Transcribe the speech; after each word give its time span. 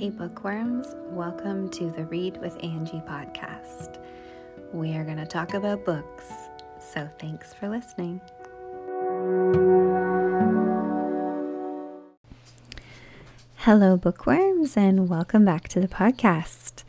Hey, 0.00 0.08
bookworms, 0.08 0.96
welcome 1.10 1.68
to 1.72 1.90
the 1.90 2.06
Read 2.06 2.38
with 2.38 2.56
Angie 2.64 3.02
podcast. 3.06 4.02
We 4.72 4.96
are 4.96 5.04
going 5.04 5.18
to 5.18 5.26
talk 5.26 5.52
about 5.52 5.84
books, 5.84 6.24
so 6.78 7.06
thanks 7.18 7.52
for 7.52 7.68
listening. 7.68 8.22
Hello, 13.56 13.98
bookworms, 13.98 14.74
and 14.74 15.06
welcome 15.10 15.44
back 15.44 15.68
to 15.68 15.80
the 15.80 15.88
podcast. 15.88 16.82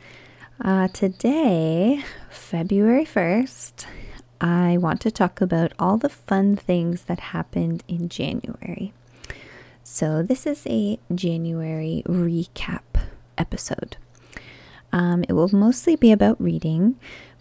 Uh, 0.58 0.88
today, 0.88 2.02
February 2.30 3.04
1st, 3.04 3.84
I 4.40 4.78
want 4.78 5.02
to 5.02 5.10
talk 5.10 5.42
about 5.42 5.74
all 5.78 5.98
the 5.98 6.08
fun 6.08 6.56
things 6.56 7.02
that 7.02 7.20
happened 7.20 7.84
in 7.86 8.08
January. 8.08 8.94
So, 9.84 10.22
this 10.22 10.46
is 10.46 10.66
a 10.66 10.98
January 11.14 12.02
recap 12.06 12.80
episode. 13.38 13.96
Um, 14.92 15.24
it 15.28 15.32
will 15.32 15.48
mostly 15.52 15.96
be 15.96 16.12
about 16.12 16.40
reading, 16.40 16.96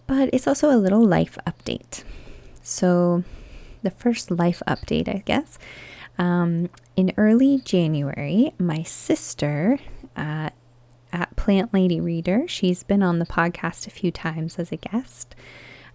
but 0.07 0.29
it's 0.33 0.47
also 0.47 0.69
a 0.69 0.77
little 0.77 1.05
life 1.05 1.37
update. 1.45 2.03
So, 2.63 3.23
the 3.83 3.91
first 3.91 4.31
life 4.31 4.61
update, 4.67 5.09
I 5.09 5.23
guess. 5.25 5.57
Um, 6.17 6.69
in 6.95 7.13
early 7.17 7.59
January, 7.59 8.53
my 8.59 8.83
sister 8.83 9.79
uh, 10.15 10.49
at 11.11 11.35
Plant 11.35 11.73
Lady 11.73 11.99
Reader, 11.99 12.47
she's 12.47 12.83
been 12.83 13.03
on 13.03 13.19
the 13.19 13.25
podcast 13.25 13.87
a 13.87 13.91
few 13.91 14.11
times 14.11 14.59
as 14.59 14.71
a 14.71 14.77
guest. 14.77 15.35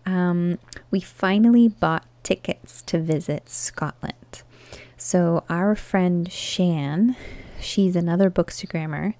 Um, 0.04 0.58
we 0.90 1.00
finally 1.00 1.68
bought 1.68 2.06
tickets 2.22 2.82
to 2.82 2.98
visit 2.98 3.48
Scotland. 3.48 4.42
So, 4.96 5.44
our 5.48 5.74
friend 5.74 6.30
Shan, 6.30 7.16
she's 7.60 7.96
another 7.96 8.30
bookstagrammer. 8.30 9.14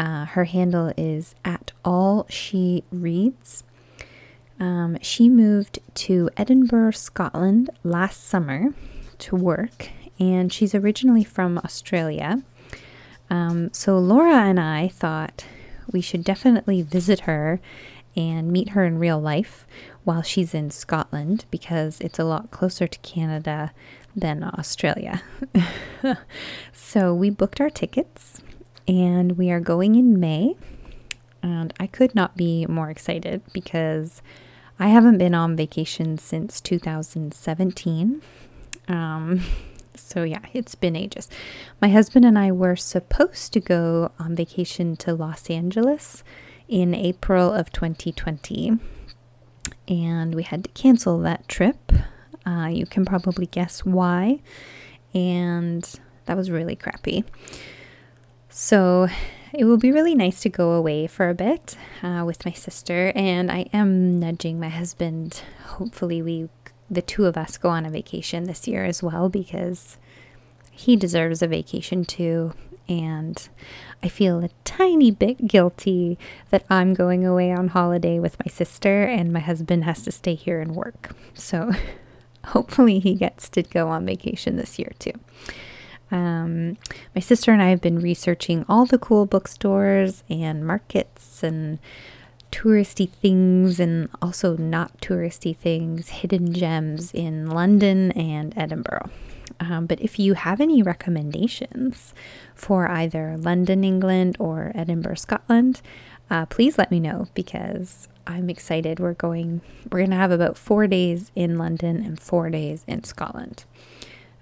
Uh, 0.00 0.24
her 0.24 0.44
handle 0.44 0.94
is 0.96 1.34
at 1.44 1.72
all 1.84 2.24
she 2.30 2.82
reads. 2.90 3.64
Um, 4.58 4.96
she 5.02 5.28
moved 5.28 5.78
to 5.94 6.30
Edinburgh, 6.38 6.92
Scotland 6.92 7.68
last 7.84 8.26
summer 8.26 8.72
to 9.18 9.36
work, 9.36 9.90
and 10.18 10.50
she's 10.50 10.74
originally 10.74 11.22
from 11.22 11.58
Australia. 11.58 12.42
Um, 13.28 13.74
so, 13.74 13.98
Laura 13.98 14.36
and 14.36 14.58
I 14.58 14.88
thought 14.88 15.44
we 15.92 16.00
should 16.00 16.24
definitely 16.24 16.80
visit 16.80 17.20
her 17.20 17.60
and 18.16 18.50
meet 18.50 18.70
her 18.70 18.86
in 18.86 18.98
real 18.98 19.20
life 19.20 19.66
while 20.04 20.22
she's 20.22 20.54
in 20.54 20.70
Scotland 20.70 21.44
because 21.50 22.00
it's 22.00 22.18
a 22.18 22.24
lot 22.24 22.50
closer 22.50 22.86
to 22.86 22.98
Canada 23.00 23.72
than 24.16 24.42
Australia. 24.42 25.22
so 26.72 27.12
we 27.12 27.28
booked 27.28 27.60
our 27.60 27.70
tickets 27.70 28.40
and 28.90 29.38
we 29.38 29.50
are 29.50 29.60
going 29.60 29.94
in 29.94 30.18
May. 30.18 30.56
And 31.42 31.72
I 31.78 31.86
could 31.86 32.14
not 32.14 32.36
be 32.36 32.66
more 32.66 32.90
excited 32.90 33.42
because 33.52 34.20
I 34.78 34.88
haven't 34.88 35.18
been 35.18 35.34
on 35.34 35.56
vacation 35.56 36.18
since 36.18 36.60
2017. 36.60 38.20
Um, 38.88 39.42
so, 39.94 40.24
yeah, 40.24 40.40
it's 40.52 40.74
been 40.74 40.96
ages. 40.96 41.28
My 41.80 41.88
husband 41.88 42.24
and 42.24 42.38
I 42.38 42.52
were 42.52 42.76
supposed 42.76 43.52
to 43.52 43.60
go 43.60 44.12
on 44.18 44.34
vacation 44.34 44.96
to 44.96 45.14
Los 45.14 45.48
Angeles 45.48 46.24
in 46.68 46.94
April 46.94 47.52
of 47.52 47.72
2020, 47.72 48.78
and 49.88 50.34
we 50.34 50.42
had 50.42 50.64
to 50.64 50.70
cancel 50.70 51.18
that 51.20 51.48
trip 51.48 51.92
uh, 52.46 52.68
you 52.68 52.86
can 52.86 53.04
probably 53.04 53.46
guess 53.46 53.84
why. 53.84 54.40
And 55.14 55.88
that 56.26 56.36
was 56.36 56.50
really 56.50 56.76
crappy. 56.76 57.24
So 58.50 59.08
it 59.52 59.64
will 59.64 59.78
be 59.78 59.92
really 59.92 60.14
nice 60.14 60.40
to 60.40 60.48
go 60.48 60.72
away 60.72 61.06
for 61.06 61.28
a 61.28 61.34
bit 61.34 61.76
uh, 62.02 62.24
with 62.26 62.44
my 62.44 62.52
sister. 62.52 63.12
And 63.14 63.50
I 63.50 63.66
am 63.72 64.18
nudging 64.18 64.60
my 64.60 64.68
husband. 64.68 65.42
Hopefully, 65.64 66.20
we, 66.20 66.48
the 66.90 67.02
two 67.02 67.26
of 67.26 67.36
us, 67.36 67.56
go 67.56 67.68
on 67.68 67.86
a 67.86 67.90
vacation 67.90 68.44
this 68.44 68.66
year 68.68 68.84
as 68.84 69.02
well 69.02 69.28
because 69.28 69.96
he 70.70 70.96
deserves 70.96 71.42
a 71.42 71.46
vacation 71.46 72.04
too. 72.04 72.52
And 72.88 73.48
I 74.02 74.08
feel 74.08 74.42
a 74.42 74.50
tiny 74.64 75.12
bit 75.12 75.46
guilty 75.46 76.18
that 76.50 76.64
I'm 76.68 76.92
going 76.92 77.24
away 77.24 77.52
on 77.52 77.68
holiday 77.68 78.18
with 78.18 78.36
my 78.44 78.50
sister 78.50 79.04
and 79.04 79.32
my 79.32 79.38
husband 79.38 79.84
has 79.84 80.02
to 80.02 80.12
stay 80.12 80.34
here 80.34 80.60
and 80.60 80.74
work. 80.74 81.14
So 81.34 81.70
hopefully 82.46 82.98
he 82.98 83.14
gets 83.14 83.48
to 83.50 83.62
go 83.62 83.88
on 83.88 84.06
vacation 84.06 84.56
this 84.56 84.76
year 84.76 84.92
too. 84.98 85.12
Um, 86.10 86.76
my 87.14 87.20
sister 87.20 87.52
and 87.52 87.62
I 87.62 87.70
have 87.70 87.80
been 87.80 88.00
researching 88.00 88.64
all 88.68 88.86
the 88.86 88.98
cool 88.98 89.26
bookstores 89.26 90.24
and 90.28 90.66
markets 90.66 91.42
and 91.42 91.78
touristy 92.50 93.08
things 93.08 93.78
and 93.78 94.08
also 94.20 94.56
not 94.56 95.00
touristy 95.00 95.56
things, 95.56 96.08
hidden 96.08 96.52
gems 96.52 97.12
in 97.14 97.48
London 97.48 98.10
and 98.12 98.52
Edinburgh. 98.56 99.10
Um, 99.60 99.86
but 99.86 100.00
if 100.00 100.18
you 100.18 100.34
have 100.34 100.60
any 100.60 100.82
recommendations 100.82 102.14
for 102.54 102.88
either 102.88 103.36
London, 103.36 103.84
England, 103.84 104.36
or 104.38 104.72
Edinburgh, 104.74 105.16
Scotland, 105.16 105.82
uh, 106.30 106.46
please 106.46 106.78
let 106.78 106.90
me 106.90 107.00
know 107.00 107.26
because 107.34 108.08
I'm 108.26 108.48
excited. 108.48 109.00
We're 109.00 109.14
going, 109.14 109.60
we're 109.90 109.98
going 109.98 110.10
to 110.10 110.16
have 110.16 110.30
about 110.30 110.56
four 110.56 110.86
days 110.86 111.30
in 111.34 111.58
London 111.58 112.02
and 112.04 112.18
four 112.18 112.48
days 112.48 112.84
in 112.86 113.04
Scotland, 113.04 113.64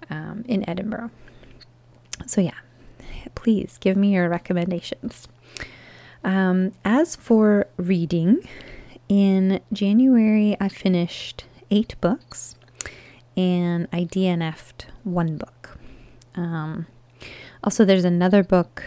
um, 0.09 0.45
in 0.47 0.67
Edinburgh. 0.69 1.09
So, 2.25 2.41
yeah, 2.41 2.57
please 3.35 3.77
give 3.79 3.97
me 3.97 4.13
your 4.13 4.29
recommendations. 4.29 5.27
Um, 6.23 6.73
as 6.83 7.15
for 7.15 7.67
reading, 7.77 8.47
in 9.07 9.61
January 9.71 10.55
I 10.59 10.69
finished 10.69 11.45
eight 11.71 11.95
books 12.01 12.55
and 13.37 13.87
I 13.93 14.03
DNF'd 14.03 14.85
one 15.03 15.37
book. 15.37 15.79
Um, 16.35 16.87
also, 17.63 17.85
there's 17.85 18.05
another 18.05 18.43
book 18.43 18.83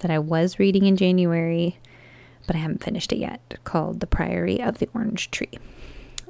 that 0.00 0.10
I 0.10 0.18
was 0.18 0.58
reading 0.58 0.86
in 0.86 0.96
January 0.96 1.78
but 2.50 2.56
I 2.56 2.58
haven't 2.62 2.82
finished 2.82 3.12
it 3.12 3.18
yet, 3.18 3.58
called 3.62 4.00
The 4.00 4.08
Priory 4.08 4.60
of 4.60 4.78
the 4.78 4.88
Orange 4.92 5.30
Tree. 5.30 5.52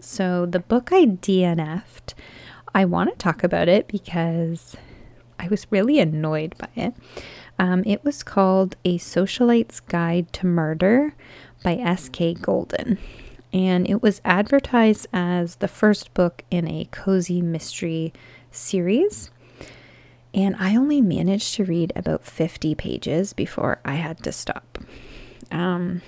So, 0.00 0.44
the 0.44 0.60
book 0.60 0.90
I 0.92 1.06
DNF'd, 1.06 2.12
I 2.74 2.84
want 2.84 3.08
to 3.08 3.16
talk 3.16 3.42
about 3.42 3.70
it 3.70 3.88
because 3.88 4.76
I 5.40 5.48
was 5.48 5.66
really 5.70 5.98
annoyed 5.98 6.54
by 6.58 6.68
it. 6.76 6.94
Um, 7.58 7.82
it 7.86 8.04
was 8.04 8.22
called 8.22 8.76
A 8.84 8.98
Socialite's 8.98 9.80
Guide 9.80 10.30
to 10.34 10.46
Murder 10.46 11.14
by 11.64 11.76
S.K. 11.76 12.34
Golden. 12.34 12.98
And 13.52 13.88
it 13.88 14.02
was 14.02 14.20
advertised 14.24 15.06
as 15.12 15.56
the 15.56 15.68
first 15.68 16.12
book 16.12 16.44
in 16.50 16.68
a 16.68 16.88
cozy 16.90 17.40
mystery 17.40 18.12
series. 18.50 19.30
And 20.34 20.54
I 20.58 20.76
only 20.76 21.00
managed 21.00 21.54
to 21.54 21.64
read 21.64 21.92
about 21.96 22.24
50 22.24 22.74
pages 22.74 23.32
before 23.32 23.80
I 23.84 23.94
had 23.94 24.22
to 24.24 24.32
stop. 24.32 24.78
Um, 25.50 26.02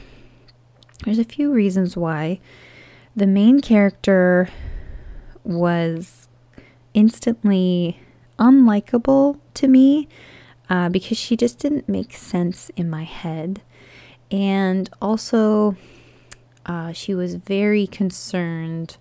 there's 1.05 1.19
a 1.19 1.25
few 1.25 1.53
reasons 1.53 1.97
why. 1.97 2.39
The 3.17 3.27
main 3.27 3.61
character 3.61 4.51
was 5.43 6.29
instantly 6.95 7.99
unlikable 8.43 9.39
to 9.55 9.69
me 9.69 10.09
uh, 10.69 10.89
because 10.89 11.17
she 11.17 11.37
just 11.37 11.59
didn't 11.59 11.89
make 11.89 12.15
sense 12.15 12.71
in 12.77 12.91
my 12.91 13.05
head. 13.05 13.63
And 14.31 14.91
also, 15.01 15.77
uh, 16.67 16.93
she 16.93 17.15
was 17.15 17.37
very 17.37 17.87
concerned 17.87 18.97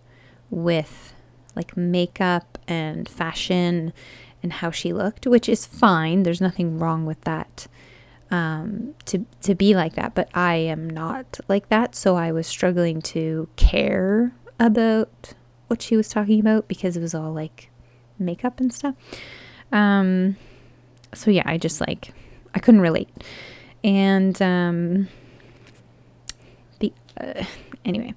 with 0.49 1.13
like 1.55 1.75
makeup 1.75 2.57
and 2.67 3.09
fashion 3.09 3.93
and 4.43 4.53
how 4.53 4.71
she 4.71 4.93
looked, 4.93 5.25
which 5.25 5.49
is 5.49 5.65
fine. 5.65 6.23
There's 6.23 6.41
nothing 6.41 6.77
wrong 6.79 7.05
with 7.05 7.21
that 7.21 7.67
um, 8.29 8.95
to 9.05 9.25
to 9.41 9.55
be 9.55 9.75
like 9.75 9.93
that, 9.95 10.13
but 10.15 10.29
I 10.33 10.55
am 10.55 10.89
not 10.89 11.39
like 11.47 11.69
that. 11.69 11.95
So 11.95 12.15
I 12.15 12.31
was 12.31 12.47
struggling 12.47 13.01
to 13.13 13.49
care 13.55 14.33
about 14.59 15.33
what 15.67 15.81
she 15.81 15.97
was 15.97 16.09
talking 16.09 16.39
about 16.39 16.67
because 16.67 16.95
it 16.95 17.01
was 17.01 17.15
all 17.15 17.33
like 17.33 17.70
makeup 18.21 18.59
and 18.59 18.73
stuff. 18.73 18.95
Um, 19.71 20.37
so 21.13 21.31
yeah, 21.31 21.43
I 21.45 21.57
just 21.57 21.81
like 21.81 22.13
I 22.53 22.59
couldn't 22.59 22.81
relate, 22.81 23.09
and 23.83 24.41
um, 24.41 25.07
the 26.79 26.93
uh, 27.19 27.43
anyway. 27.85 28.13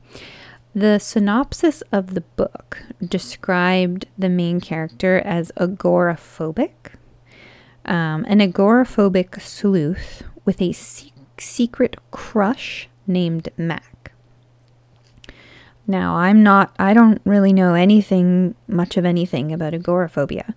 The 0.77 0.99
synopsis 0.99 1.83
of 1.93 2.15
the 2.15 2.23
book 2.23 2.83
described 3.01 4.06
the 4.19 4.29
main 4.29 4.61
character 4.61 5.21
as 5.21 5.53
agoraphobic, 5.56 6.95
um, 7.85 8.25
an 8.27 8.41
agoraphobic 8.41 9.41
sleuth 9.41 10.25
with 10.45 10.61
a 10.61 10.73
se- 10.73 11.12
secret 11.39 11.97
crush 12.11 12.89
named 13.06 13.51
Mac. 13.56 13.94
Now, 15.87 16.17
I'm 16.17 16.43
not, 16.43 16.75
I 16.79 16.95
don't 16.95 17.21
really 17.25 17.53
know 17.53 17.75
anything, 17.75 18.55
much 18.69 18.97
of 18.97 19.05
anything 19.05 19.53
about 19.53 19.75
agoraphobia, 19.75 20.55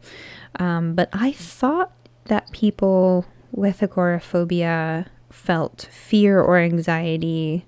um, 0.57 0.95
but 0.95 1.09
I 1.11 1.33
thought 1.33 1.91
that 2.25 2.51
people 2.51 3.25
with 3.51 3.83
agoraphobia 3.83 5.07
felt 5.29 5.89
fear 5.91 6.39
or 6.39 6.57
anxiety 6.57 7.65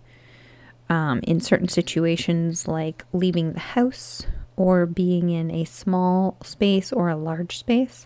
um, 0.90 1.20
in 1.24 1.40
certain 1.40 1.68
situations, 1.68 2.68
like 2.68 3.06
leaving 3.14 3.54
the 3.54 3.60
house 3.60 4.26
or 4.56 4.86
being 4.86 5.30
in 5.30 5.52
a 5.52 5.66
small 5.66 6.38
space 6.44 6.92
or 6.92 7.10
a 7.10 7.16
large 7.16 7.58
space, 7.58 8.06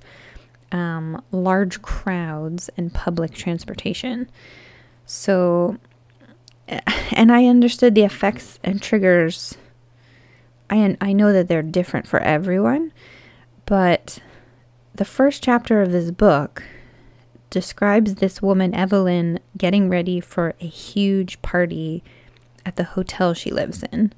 um, 0.71 1.21
large 1.31 1.81
crowds, 1.81 2.69
and 2.77 2.93
public 2.93 3.33
transportation. 3.33 4.29
So, 5.05 5.77
and 7.11 7.31
I 7.31 7.45
understood 7.45 7.95
the 7.95 8.03
effects 8.03 8.59
and 8.63 8.81
triggers. 8.81 9.57
I, 10.69 10.97
I 11.01 11.13
know 11.13 11.33
that 11.33 11.47
they're 11.47 11.61
different 11.61 12.07
for 12.07 12.19
everyone, 12.19 12.91
but 13.65 14.19
the 14.95 15.05
first 15.05 15.43
chapter 15.43 15.81
of 15.81 15.91
this 15.91 16.11
book 16.11 16.63
describes 17.49 18.15
this 18.15 18.41
woman, 18.41 18.73
Evelyn, 18.73 19.39
getting 19.57 19.89
ready 19.89 20.19
for 20.19 20.55
a 20.59 20.65
huge 20.65 21.41
party 21.41 22.03
at 22.65 22.75
the 22.77 22.83
hotel 22.83 23.33
she 23.33 23.51
lives 23.51 23.83
in. 23.91 24.13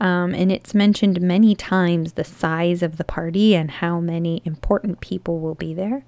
Um, 0.00 0.34
and 0.34 0.50
it's 0.52 0.74
mentioned 0.74 1.20
many 1.20 1.54
times 1.54 2.12
the 2.12 2.24
size 2.24 2.82
of 2.82 2.96
the 2.96 3.04
party 3.04 3.54
and 3.54 3.70
how 3.70 4.00
many 4.00 4.42
important 4.44 5.00
people 5.00 5.40
will 5.40 5.54
be 5.54 5.74
there. 5.74 6.04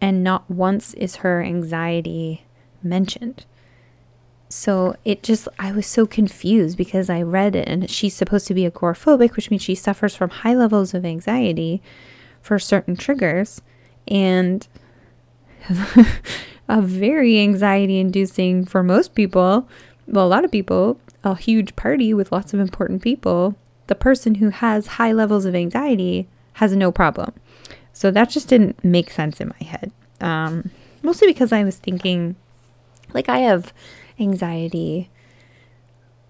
And 0.00 0.22
not 0.22 0.50
once 0.50 0.92
is 0.94 1.16
her 1.16 1.42
anxiety 1.42 2.44
mentioned. 2.82 3.46
So 4.48 4.96
it 5.04 5.22
just, 5.22 5.48
I 5.58 5.72
was 5.72 5.86
so 5.86 6.06
confused 6.06 6.78
because 6.78 7.10
I 7.10 7.22
read 7.22 7.56
it 7.56 7.68
and 7.68 7.90
she's 7.90 8.14
supposed 8.14 8.46
to 8.46 8.54
be 8.54 8.68
agoraphobic, 8.68 9.34
which 9.34 9.50
means 9.50 9.62
she 9.62 9.74
suffers 9.74 10.14
from 10.14 10.30
high 10.30 10.54
levels 10.54 10.94
of 10.94 11.04
anxiety 11.04 11.82
for 12.40 12.58
certain 12.58 12.96
triggers. 12.96 13.60
And 14.06 14.66
a 16.68 16.80
very 16.80 17.40
anxiety 17.40 17.98
inducing 17.98 18.64
for 18.64 18.82
most 18.82 19.14
people, 19.14 19.68
well, 20.06 20.26
a 20.26 20.28
lot 20.28 20.44
of 20.44 20.52
people, 20.52 21.00
a 21.24 21.34
huge 21.34 21.74
party 21.74 22.14
with 22.14 22.30
lots 22.30 22.54
of 22.54 22.60
important 22.60 23.02
people, 23.02 23.56
the 23.88 23.94
person 23.94 24.36
who 24.36 24.50
has 24.50 24.86
high 24.86 25.12
levels 25.12 25.44
of 25.44 25.54
anxiety 25.54 26.28
has 26.54 26.74
no 26.74 26.92
problem. 26.92 27.32
So 27.92 28.10
that 28.10 28.30
just 28.30 28.48
didn't 28.48 28.82
make 28.84 29.10
sense 29.10 29.40
in 29.40 29.48
my 29.48 29.66
head. 29.66 29.90
Um, 30.20 30.70
mostly 31.02 31.26
because 31.26 31.52
I 31.52 31.64
was 31.64 31.76
thinking, 31.76 32.36
like, 33.12 33.28
I 33.28 33.38
have 33.38 33.72
anxiety, 34.18 35.10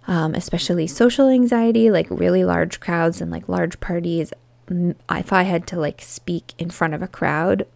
um, 0.07 0.35
especially 0.35 0.87
social 0.87 1.29
anxiety, 1.29 1.91
like 1.91 2.07
really 2.11 2.45
large 2.45 2.81
crowds 2.81 3.21
and 3.21 3.31
like 3.31 3.49
large 3.49 3.81
parties. 3.81 4.33
If 4.69 5.33
I 5.33 5.43
had 5.43 5.67
to 5.69 5.79
like 5.79 6.03
speak 6.03 6.55
in 6.59 6.71
front 6.71 6.95
of 6.95 7.03
a 7.03 7.09
crowd, 7.09 7.67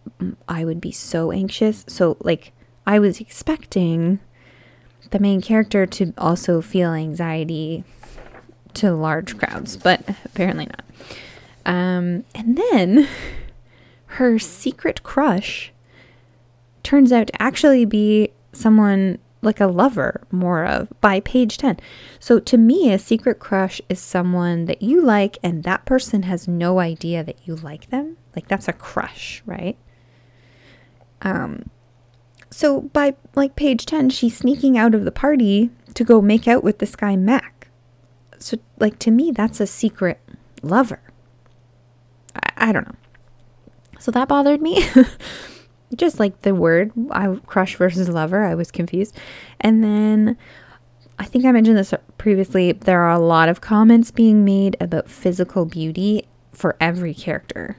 I 0.47 0.65
would 0.65 0.81
be 0.81 0.91
so 0.91 1.31
anxious. 1.31 1.85
So, 1.87 2.17
like, 2.19 2.51
I 2.85 2.99
was 2.99 3.21
expecting 3.21 4.19
the 5.11 5.19
main 5.19 5.41
character 5.41 5.85
to 5.85 6.13
also 6.17 6.61
feel 6.61 6.93
anxiety 6.93 7.83
to 8.75 8.93
large 8.93 9.37
crowds, 9.37 9.77
but 9.77 10.01
apparently 10.25 10.65
not. 10.65 10.83
Um, 11.65 12.23
and 12.33 12.57
then 12.57 13.07
her 14.05 14.39
secret 14.39 15.03
crush 15.03 15.71
turns 16.83 17.11
out 17.11 17.27
to 17.27 17.41
actually 17.41 17.85
be 17.85 18.31
someone 18.53 19.19
like 19.41 19.59
a 19.59 19.67
lover 19.67 20.21
more 20.31 20.65
of 20.65 20.87
by 21.01 21.19
page 21.19 21.57
10. 21.57 21.79
So 22.19 22.39
to 22.39 22.57
me, 22.57 22.91
a 22.91 22.99
secret 22.99 23.39
crush 23.39 23.81
is 23.89 23.99
someone 23.99 24.65
that 24.65 24.81
you 24.81 25.01
like 25.01 25.37
and 25.43 25.63
that 25.63 25.85
person 25.85 26.23
has 26.23 26.47
no 26.47 26.79
idea 26.79 27.23
that 27.23 27.39
you 27.45 27.55
like 27.55 27.89
them. 27.89 28.17
Like 28.35 28.47
that's 28.47 28.67
a 28.67 28.73
crush, 28.73 29.41
right? 29.45 29.77
Um 31.21 31.69
so 32.51 32.81
by 32.81 33.15
like 33.35 33.55
page 33.55 33.85
10, 33.85 34.09
she's 34.09 34.37
sneaking 34.37 34.77
out 34.77 34.93
of 34.93 35.05
the 35.05 35.11
party 35.11 35.71
to 35.93 36.03
go 36.03 36.21
make 36.21 36.47
out 36.47 36.63
with 36.63 36.79
this 36.79 36.95
guy, 36.95 37.15
Mac. 37.15 37.69
So, 38.37 38.57
like, 38.79 38.97
to 38.99 39.11
me, 39.11 39.31
that's 39.31 39.59
a 39.59 39.67
secret 39.67 40.19
lover. 40.61 41.01
I, 42.35 42.69
I 42.69 42.71
don't 42.71 42.87
know. 42.87 42.95
So 43.99 44.11
that 44.11 44.27
bothered 44.27 44.61
me. 44.61 44.83
Just 45.95 46.19
like 46.19 46.41
the 46.41 46.55
word, 46.55 46.91
I 47.11 47.35
crush 47.45 47.75
versus 47.75 48.07
lover, 48.09 48.43
I 48.43 48.55
was 48.55 48.71
confused. 48.71 49.17
And 49.59 49.83
then 49.83 50.37
I 51.19 51.25
think 51.25 51.45
I 51.45 51.51
mentioned 51.51 51.77
this 51.77 51.93
previously. 52.17 52.71
There 52.71 53.01
are 53.01 53.11
a 53.11 53.19
lot 53.19 53.49
of 53.49 53.61
comments 53.61 54.11
being 54.11 54.45
made 54.45 54.77
about 54.79 55.09
physical 55.09 55.65
beauty 55.65 56.25
for 56.51 56.75
every 56.79 57.13
character 57.13 57.77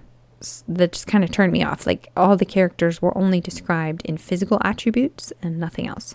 that 0.69 0.93
just 0.93 1.07
kind 1.07 1.25
of 1.25 1.31
turned 1.31 1.53
me 1.53 1.63
off. 1.63 1.87
Like 1.87 2.09
all 2.17 2.37
the 2.37 2.45
characters 2.45 3.01
were 3.01 3.17
only 3.17 3.41
described 3.41 4.03
in 4.05 4.17
physical 4.17 4.61
attributes 4.65 5.33
and 5.43 5.59
nothing 5.59 5.87
else. 5.87 6.15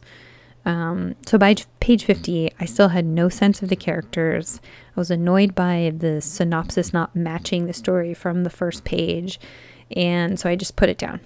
Um, 0.65 1.15
so 1.25 1.37
by 1.37 1.55
page 1.79 2.03
50, 2.03 2.51
I 2.59 2.65
still 2.65 2.89
had 2.89 3.05
no 3.05 3.29
sense 3.29 3.61
of 3.61 3.69
the 3.69 3.77
characters. 3.77 4.59
I 4.95 4.99
was 4.99 5.09
annoyed 5.09 5.55
by 5.55 5.93
the 5.97 6.19
synopsis 6.19 6.91
not 6.91 7.15
matching 7.15 7.65
the 7.67 7.73
story 7.73 8.13
from 8.13 8.43
the 8.43 8.49
first 8.49 8.83
page, 8.83 9.39
and 9.95 10.37
so 10.37 10.49
I 10.49 10.57
just 10.57 10.75
put 10.75 10.89
it 10.89 10.97
down. 10.97 11.21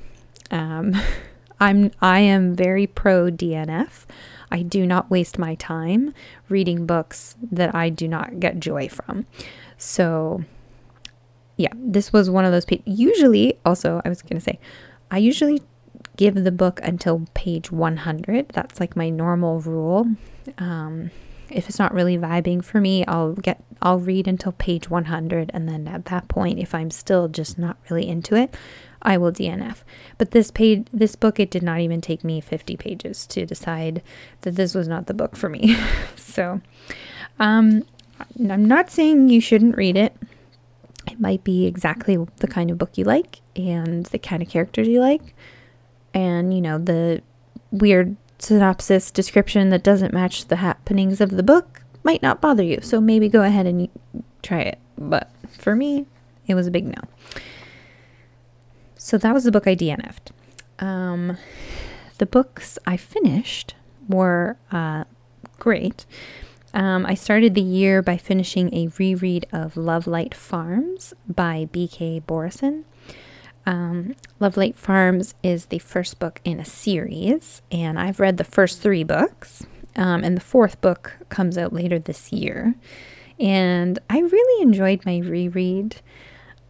Um, 0.51 0.95
I'm 1.59 1.91
I 2.01 2.19
am 2.19 2.55
very 2.55 2.87
pro 2.87 3.29
DNF. 3.29 4.05
I 4.51 4.63
do 4.63 4.85
not 4.85 5.09
waste 5.11 5.37
my 5.37 5.55
time 5.55 6.13
reading 6.49 6.85
books 6.85 7.35
that 7.51 7.73
I 7.73 7.89
do 7.89 8.07
not 8.07 8.39
get 8.39 8.59
joy 8.59 8.89
from. 8.89 9.25
So 9.77 10.43
yeah, 11.57 11.71
this 11.75 12.11
was 12.11 12.29
one 12.29 12.45
of 12.45 12.51
those 12.51 12.65
pages. 12.65 12.83
Usually, 12.87 13.59
also, 13.63 14.01
I 14.03 14.09
was 14.09 14.21
going 14.23 14.35
to 14.37 14.41
say, 14.41 14.59
I 15.11 15.19
usually 15.19 15.61
give 16.17 16.35
the 16.35 16.51
book 16.51 16.79
until 16.83 17.27
page 17.33 17.71
100. 17.71 18.49
That's 18.49 18.79
like 18.79 18.95
my 18.95 19.09
normal 19.09 19.61
rule. 19.61 20.07
Um, 20.57 21.11
if 21.49 21.69
it's 21.69 21.79
not 21.79 21.93
really 21.93 22.17
vibing 22.17 22.63
for 22.63 22.81
me, 22.81 23.05
I'll 23.05 23.33
get 23.33 23.63
I'll 23.81 23.99
read 23.99 24.27
until 24.27 24.53
page 24.53 24.89
100 24.89 25.51
and 25.53 25.67
then 25.67 25.87
at 25.87 26.05
that 26.05 26.27
point 26.27 26.59
if 26.59 26.73
I'm 26.73 26.91
still 26.91 27.27
just 27.27 27.57
not 27.57 27.77
really 27.89 28.07
into 28.07 28.35
it, 28.35 28.55
I 29.01 29.17
will 29.17 29.31
DNF. 29.31 29.77
But 30.17 30.31
this 30.31 30.51
page 30.51 30.87
this 30.93 31.15
book 31.15 31.39
it 31.39 31.51
did 31.51 31.63
not 31.63 31.79
even 31.79 32.01
take 32.01 32.23
me 32.23 32.41
50 32.41 32.77
pages 32.77 33.25
to 33.27 33.45
decide 33.45 34.01
that 34.41 34.55
this 34.55 34.75
was 34.75 34.87
not 34.87 35.07
the 35.07 35.13
book 35.13 35.35
for 35.35 35.49
me. 35.49 35.77
so, 36.15 36.61
um 37.39 37.83
I'm 38.39 38.65
not 38.65 38.91
saying 38.91 39.29
you 39.29 39.41
shouldn't 39.41 39.77
read 39.77 39.97
it. 39.97 40.15
It 41.09 41.19
might 41.19 41.43
be 41.43 41.65
exactly 41.65 42.17
the 42.37 42.47
kind 42.47 42.69
of 42.69 42.77
book 42.77 42.97
you 42.97 43.03
like 43.03 43.41
and 43.55 44.05
the 44.07 44.19
kind 44.19 44.41
of 44.43 44.49
characters 44.49 44.87
you 44.87 44.99
like. 44.99 45.35
And, 46.13 46.53
you 46.53 46.61
know, 46.61 46.77
the 46.77 47.21
weird 47.71 48.15
synopsis 48.39 49.11
description 49.11 49.69
that 49.69 49.83
doesn't 49.83 50.13
match 50.13 50.45
the 50.47 50.57
happenings 50.57 51.21
of 51.21 51.31
the 51.31 51.43
book 51.43 51.81
might 52.03 52.21
not 52.21 52.41
bother 52.41 52.63
you. 52.63 52.79
So 52.81 52.99
maybe 52.99 53.29
go 53.29 53.43
ahead 53.43 53.65
and 53.65 53.89
try 54.43 54.61
it. 54.61 54.79
But 54.97 55.29
for 55.57 55.75
me, 55.75 56.05
it 56.47 56.55
was 56.55 56.67
a 56.67 56.71
big 56.71 56.85
no. 56.85 57.01
So 59.03 59.17
that 59.17 59.33
was 59.33 59.45
the 59.45 59.51
book 59.51 59.65
I 59.65 59.75
DNF'd. 59.75 60.31
Um, 60.77 61.35
the 62.19 62.27
books 62.27 62.77
I 62.85 62.97
finished 62.97 63.73
were 64.07 64.57
uh, 64.71 65.05
great. 65.57 66.05
Um, 66.75 67.07
I 67.07 67.15
started 67.15 67.55
the 67.55 67.61
year 67.61 68.03
by 68.03 68.15
finishing 68.15 68.71
a 68.71 68.91
reread 68.99 69.47
of 69.51 69.75
Lovelight 69.75 70.35
Farms 70.35 71.15
by 71.27 71.67
B.K. 71.71 72.21
Borison. 72.27 72.83
Um, 73.65 74.15
Lovelight 74.39 74.75
Farms 74.75 75.33
is 75.41 75.65
the 75.65 75.79
first 75.79 76.19
book 76.19 76.39
in 76.43 76.59
a 76.59 76.65
series, 76.65 77.63
and 77.71 77.99
I've 77.99 78.19
read 78.19 78.37
the 78.37 78.43
first 78.43 78.81
three 78.81 79.03
books, 79.03 79.65
um, 79.95 80.23
and 80.23 80.37
the 80.37 80.41
fourth 80.41 80.79
book 80.79 81.13
comes 81.29 81.57
out 81.57 81.73
later 81.73 81.97
this 81.97 82.31
year. 82.31 82.75
And 83.39 83.97
I 84.11 84.19
really 84.19 84.61
enjoyed 84.61 85.07
my 85.07 85.17
reread, 85.17 85.95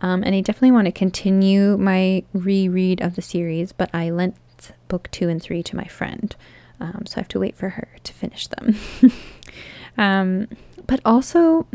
um, 0.01 0.24
and 0.24 0.36
I 0.36 0.41
definitely 0.41 0.72
want 0.72 0.86
to 0.86 0.91
continue 0.91 1.77
my 1.77 2.24
reread 2.34 3.01
of 3.01 3.15
the 3.15 3.22
series, 3.22 3.72
but 3.72 3.89
I 3.93 4.10
lent 4.10 4.36
book 4.88 5.10
two 5.12 5.29
and 5.29 5.41
three 5.41 5.63
to 5.63 5.75
my 5.75 5.86
friend, 5.86 6.36
um, 6.79 7.05
so 7.05 7.17
I 7.17 7.20
have 7.22 7.27
to 7.29 7.39
wait 7.39 7.55
for 7.55 7.70
her 7.70 7.88
to 8.03 8.13
finish 8.13 8.48
them. 8.48 8.75
Um, 9.98 10.48
but 10.88 11.00
also, 11.05 11.67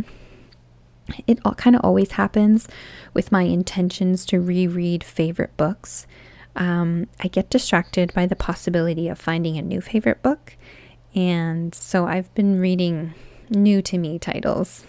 it 1.27 1.39
all 1.45 1.55
kind 1.55 1.77
of 1.77 1.83
always 1.85 2.13
happens 2.13 2.69
with 3.15 3.33
my 3.33 3.43
intentions 3.43 4.25
to 4.27 4.41
reread 4.41 5.05
favorite 5.05 5.57
books. 5.57 6.07
Um, 6.55 7.09
I 7.21 7.29
get 7.29 7.51
distracted 7.51 8.13
by 8.15 8.27
the 8.27 8.37
possibility 8.37 9.09
of 9.09 9.19
finding 9.19 9.57
a 9.57 9.63
new 9.63 9.81
favorite 9.81 10.23
book. 10.23 10.57
And 11.15 11.75
so 11.75 12.07
I've 12.07 12.33
been 12.35 12.61
reading 12.61 13.15
new 13.51 13.81
to 13.83 13.99
me 13.99 14.19
titles 14.19 14.85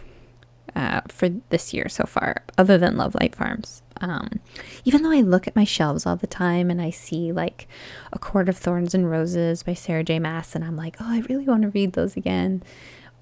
uh, 0.75 1.01
for 1.07 1.29
this 1.49 1.73
year 1.73 1.89
so 1.89 2.05
far, 2.05 2.43
other 2.57 2.77
than 2.77 2.97
Lovelight 2.97 3.35
Farms. 3.35 3.81
Um, 3.99 4.39
even 4.85 5.01
though 5.01 5.11
I 5.11 5.21
look 5.21 5.47
at 5.47 5.55
my 5.55 5.63
shelves 5.63 6.05
all 6.05 6.15
the 6.15 6.27
time 6.27 6.69
and 6.69 6.79
I 6.79 6.91
see 6.91 7.31
like 7.31 7.67
A 8.13 8.19
Court 8.19 8.47
of 8.47 8.57
Thorns 8.57 8.93
and 8.93 9.09
Roses 9.09 9.63
by 9.63 9.73
Sarah 9.73 10.03
J. 10.03 10.19
Maas, 10.19 10.55
and 10.55 10.63
I'm 10.63 10.75
like, 10.77 10.97
oh, 10.99 11.07
I 11.07 11.19
really 11.29 11.45
want 11.45 11.63
to 11.63 11.69
read 11.69 11.93
those 11.93 12.15
again 12.15 12.63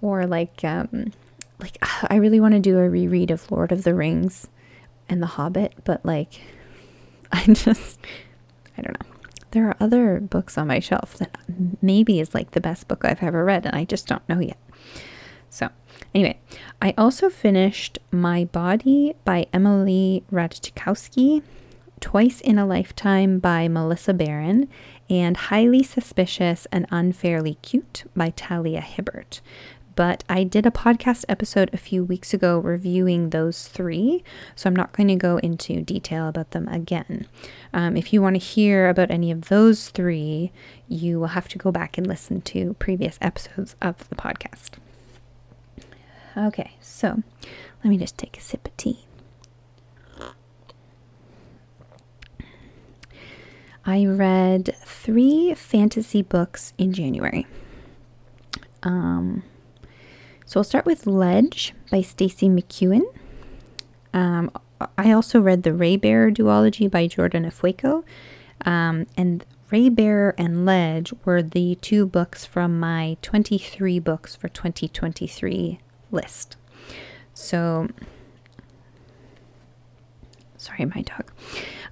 or 0.01 0.25
like 0.25 0.63
um 0.63 1.11
like 1.59 1.77
I 1.81 2.15
really 2.15 2.39
want 2.39 2.53
to 2.53 2.59
do 2.59 2.77
a 2.77 2.89
reread 2.89 3.31
of 3.31 3.49
Lord 3.51 3.71
of 3.71 3.83
the 3.83 3.93
Rings 3.93 4.47
and 5.07 5.21
The 5.21 5.27
Hobbit, 5.27 5.73
but 5.83 6.05
like 6.05 6.41
I 7.31 7.45
just 7.45 7.99
I 8.77 8.81
don't 8.81 8.99
know. 8.99 9.15
there 9.51 9.67
are 9.67 9.77
other 9.79 10.19
books 10.19 10.57
on 10.57 10.67
my 10.67 10.79
shelf 10.79 11.17
that 11.17 11.37
maybe 11.81 12.19
is 12.19 12.35
like 12.35 12.51
the 12.51 12.61
best 12.61 12.87
book 12.87 13.05
I've 13.05 13.23
ever 13.23 13.43
read, 13.45 13.65
and 13.65 13.75
I 13.75 13.85
just 13.85 14.07
don't 14.07 14.27
know 14.27 14.39
yet. 14.39 14.57
So, 15.55 15.69
anyway, 16.13 16.37
I 16.81 16.93
also 16.97 17.29
finished 17.29 17.97
My 18.11 18.43
Body 18.43 19.15
by 19.23 19.47
Emily 19.53 20.25
Ratajkowski, 20.29 21.43
Twice 22.01 22.41
in 22.41 22.59
a 22.59 22.65
Lifetime 22.65 23.39
by 23.39 23.69
Melissa 23.69 24.13
Baron, 24.13 24.67
and 25.09 25.37
Highly 25.37 25.81
Suspicious 25.81 26.67
and 26.73 26.85
Unfairly 26.91 27.53
Cute 27.61 28.03
by 28.17 28.31
Talia 28.31 28.81
Hibbert 28.81 29.39
but 29.95 30.25
I 30.27 30.43
did 30.43 30.65
a 30.65 30.71
podcast 30.71 31.23
episode 31.29 31.69
a 31.71 31.77
few 31.77 32.03
weeks 32.03 32.33
ago 32.33 32.59
reviewing 32.59 33.29
those 33.29 33.69
three, 33.69 34.25
so 34.53 34.67
I'm 34.67 34.75
not 34.75 34.91
going 34.91 35.07
to 35.07 35.15
go 35.15 35.37
into 35.37 35.81
detail 35.81 36.27
about 36.27 36.51
them 36.51 36.67
again. 36.67 37.27
Um, 37.73 37.95
if 37.95 38.11
you 38.11 38.21
want 38.21 38.35
to 38.35 38.45
hear 38.45 38.89
about 38.89 39.09
any 39.09 39.31
of 39.31 39.47
those 39.47 39.91
three, 39.91 40.51
you 40.89 41.17
will 41.17 41.27
have 41.27 41.47
to 41.47 41.57
go 41.57 41.71
back 41.71 41.97
and 41.97 42.05
listen 42.05 42.41
to 42.41 42.73
previous 42.73 43.17
episodes 43.21 43.77
of 43.81 44.09
the 44.09 44.15
podcast. 44.15 44.71
Okay, 46.37 46.71
so 46.81 47.23
let 47.83 47.89
me 47.89 47.97
just 47.97 48.17
take 48.17 48.37
a 48.37 48.41
sip 48.41 48.67
of 48.67 48.75
tea. 48.75 49.05
I 53.85 54.05
read 54.05 54.75
three 54.83 55.53
fantasy 55.53 56.21
books 56.23 56.73
in 56.77 56.91
January. 56.91 57.45
Um, 58.83 59.43
so 60.45 60.59
I'll 60.59 60.63
start 60.63 60.85
with 60.85 61.07
Ledge 61.07 61.73
by 61.91 62.01
Stacey 62.01 62.49
McEwan. 62.49 63.03
Um, 64.13 64.51
I 64.97 65.11
also 65.11 65.39
read 65.39 65.63
the 65.63 65.71
Raybearer 65.71 66.31
duology 66.35 66.89
by 66.89 67.07
Jordan 67.07 67.45
Ifueko. 67.45 68.03
Um, 68.65 69.05
and 69.15 69.45
Raybearer 69.71 70.33
and 70.37 70.65
Ledge 70.65 71.13
were 71.23 71.43
the 71.43 71.75
two 71.75 72.05
books 72.05 72.45
from 72.45 72.79
my 72.79 73.17
23 73.21 73.99
books 73.99 74.35
for 74.35 74.49
2023 74.49 75.79
list. 76.15 76.57
So, 77.33 77.89
sorry, 80.57 80.85
my 80.85 81.01
dog. 81.01 81.31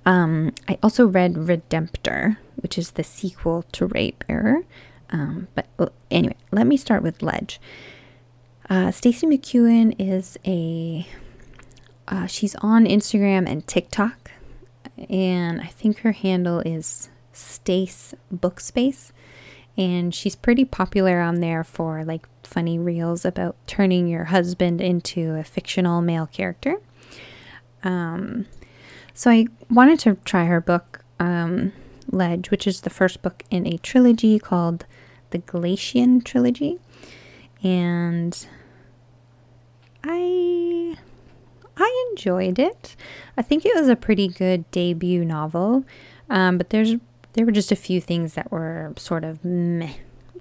Um, 0.05 0.53
I 0.67 0.77
also 0.81 1.05
read 1.05 1.35
Redemptor, 1.35 2.37
which 2.55 2.77
is 2.77 2.91
the 2.91 3.03
sequel 3.03 3.65
to 3.73 3.87
Raybearer. 3.87 4.63
Um, 5.09 5.47
but 5.53 5.67
anyway, 6.09 6.35
let 6.51 6.65
me 6.65 6.77
start 6.77 7.03
with 7.03 7.21
Ledge. 7.21 7.59
Uh, 8.69 8.91
Stacey 8.91 9.27
McEwan 9.27 9.95
is 9.99 10.37
a 10.45 11.07
uh, 12.07 12.27
she's 12.27 12.55
on 12.55 12.85
Instagram 12.85 13.47
and 13.47 13.65
TikTok, 13.65 14.31
and 15.09 15.61
I 15.61 15.67
think 15.67 15.99
her 15.99 16.11
handle 16.11 16.59
is 16.59 17.09
Stace 17.31 18.13
Bookspace, 18.33 19.11
and 19.77 20.13
she's 20.13 20.35
pretty 20.35 20.65
popular 20.65 21.19
on 21.19 21.39
there 21.39 21.63
for 21.63 22.03
like 22.03 22.27
funny 22.43 22.77
reels 22.77 23.25
about 23.25 23.55
turning 23.65 24.07
your 24.07 24.25
husband 24.25 24.81
into 24.81 25.35
a 25.35 25.43
fictional 25.43 26.01
male 26.01 26.27
character. 26.27 26.77
Um, 27.83 28.45
so 29.13 29.31
I 29.31 29.47
wanted 29.69 29.99
to 29.99 30.15
try 30.25 30.45
her 30.45 30.61
book, 30.61 31.03
um, 31.19 31.73
Ledge, 32.11 32.51
which 32.51 32.67
is 32.67 32.81
the 32.81 32.89
first 32.89 33.21
book 33.21 33.43
in 33.49 33.65
a 33.65 33.77
trilogy 33.77 34.39
called 34.39 34.85
the 35.31 35.39
Glacian 35.39 36.23
Trilogy 36.23 36.79
and 37.63 38.45
I 40.03 40.95
I 41.75 42.07
enjoyed 42.11 42.59
it. 42.59 42.95
I 43.37 43.41
think 43.41 43.65
it 43.65 43.75
was 43.75 43.87
a 43.87 43.95
pretty 43.95 44.27
good 44.27 44.69
debut 44.69 45.25
novel, 45.25 45.85
um, 46.29 46.57
but 46.57 46.69
there's 46.69 46.95
there 47.33 47.45
were 47.45 47.51
just 47.51 47.71
a 47.71 47.75
few 47.75 47.99
things 47.99 48.33
that 48.33 48.51
were 48.51 48.93
sort 48.97 49.23
of 49.23 49.43
meh 49.43 49.93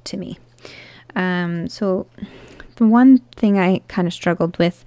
to 0.05 0.17
me. 0.17 0.39
Um, 1.15 1.69
so 1.69 2.07
the 2.77 2.87
one 2.87 3.19
thing 3.37 3.59
I 3.59 3.81
kind 3.89 4.07
of 4.07 4.15
struggled 4.15 4.59
with 4.59 4.85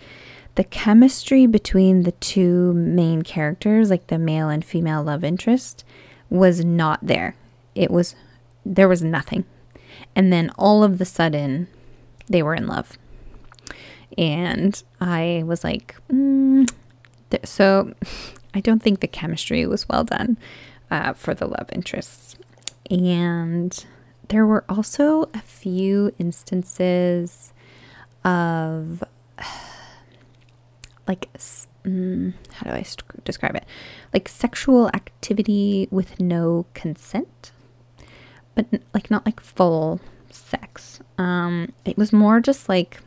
the 0.55 0.63
chemistry 0.63 1.45
between 1.45 2.03
the 2.03 2.13
two 2.13 2.73
main 2.73 3.21
characters, 3.23 3.89
like 3.89 4.07
the 4.07 4.17
male 4.17 4.49
and 4.49 4.63
female 4.63 5.03
love 5.03 5.23
interest, 5.23 5.83
was 6.29 6.63
not 6.63 6.99
there. 7.01 7.35
It 7.75 7.91
was 7.91 8.15
there 8.65 8.87
was 8.87 9.03
nothing. 9.03 9.45
And 10.15 10.31
then 10.31 10.51
all 10.57 10.83
of 10.83 10.97
the 10.97 11.05
sudden 11.05 11.67
they 12.27 12.41
were 12.41 12.55
in 12.55 12.67
love. 12.67 12.97
And 14.17 14.81
I 15.01 15.43
was 15.45 15.63
like, 15.63 15.95
mm. 16.11 16.69
so 17.43 17.93
I 18.53 18.61
don't 18.61 18.81
think 18.81 19.01
the 19.01 19.07
chemistry 19.07 19.67
was 19.67 19.89
well 19.89 20.05
done 20.05 20.37
uh, 20.91 21.13
for 21.13 21.33
the 21.33 21.47
love 21.47 21.69
interests. 21.71 22.35
And 22.89 23.85
there 24.29 24.45
were 24.45 24.63
also 24.69 25.29
a 25.33 25.41
few 25.41 26.13
instances 26.19 27.53
of 28.23 29.03
like 31.07 31.29
mm, 31.85 32.33
how 32.53 32.69
do 32.69 32.75
I 32.75 32.85
describe 33.23 33.55
it? 33.55 33.65
Like 34.13 34.27
sexual 34.27 34.87
activity 34.89 35.87
with 35.91 36.19
no 36.19 36.65
consent, 36.73 37.51
but 38.55 38.67
like 38.93 39.11
not 39.11 39.25
like 39.25 39.39
full 39.39 39.99
sex. 40.29 40.99
Um, 41.17 41.73
it 41.85 41.97
was 41.97 42.11
more 42.11 42.39
just 42.39 42.67
like 42.67 42.99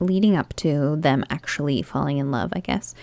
leading 0.00 0.36
up 0.36 0.54
to 0.56 0.96
them 0.96 1.24
actually 1.30 1.82
falling 1.82 2.18
in 2.18 2.30
love, 2.30 2.52
I 2.54 2.60
guess. 2.60 2.94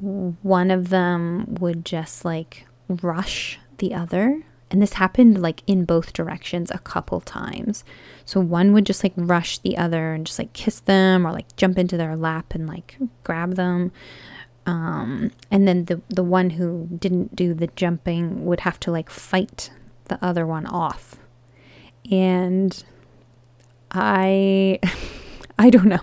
One 0.00 0.70
of 0.70 0.88
them 0.88 1.54
would 1.60 1.84
just 1.84 2.24
like 2.24 2.66
rush 2.88 3.58
the 3.78 3.94
other. 3.94 4.42
And 4.70 4.80
this 4.80 4.94
happened 4.94 5.42
like 5.42 5.62
in 5.66 5.84
both 5.84 6.12
directions 6.12 6.70
a 6.70 6.78
couple 6.78 7.20
times. 7.20 7.84
So 8.24 8.40
one 8.40 8.72
would 8.72 8.86
just 8.86 9.02
like 9.02 9.12
rush 9.16 9.58
the 9.58 9.76
other 9.76 10.14
and 10.14 10.26
just 10.26 10.38
like 10.38 10.52
kiss 10.52 10.80
them 10.80 11.26
or 11.26 11.32
like 11.32 11.56
jump 11.56 11.76
into 11.76 11.96
their 11.96 12.16
lap 12.16 12.54
and 12.54 12.68
like 12.68 12.96
grab 13.24 13.56
them. 13.56 13.90
Um, 14.66 15.32
and 15.50 15.66
then 15.66 15.86
the 15.86 16.00
the 16.08 16.22
one 16.22 16.50
who 16.50 16.88
didn't 16.96 17.34
do 17.34 17.54
the 17.54 17.68
jumping 17.68 18.44
would 18.44 18.60
have 18.60 18.78
to 18.80 18.92
like 18.92 19.10
fight 19.10 19.70
the 20.04 20.24
other 20.24 20.46
one 20.46 20.66
off 20.66 21.16
and 22.10 22.84
I 23.90 24.78
I 25.58 25.68
don't 25.68 25.86
know. 25.86 26.00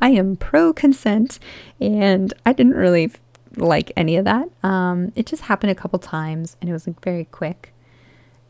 I 0.00 0.10
am 0.10 0.36
pro 0.36 0.72
consent 0.72 1.38
and 1.80 2.34
I 2.44 2.52
didn't 2.52 2.74
really 2.74 3.12
like 3.56 3.92
any 3.96 4.16
of 4.16 4.24
that. 4.24 4.48
Um, 4.62 5.12
it 5.14 5.26
just 5.26 5.42
happened 5.44 5.70
a 5.70 5.74
couple 5.74 5.98
times 5.98 6.56
and 6.60 6.70
it 6.70 6.72
was 6.72 6.86
like 6.86 7.02
very 7.02 7.24
quick. 7.24 7.72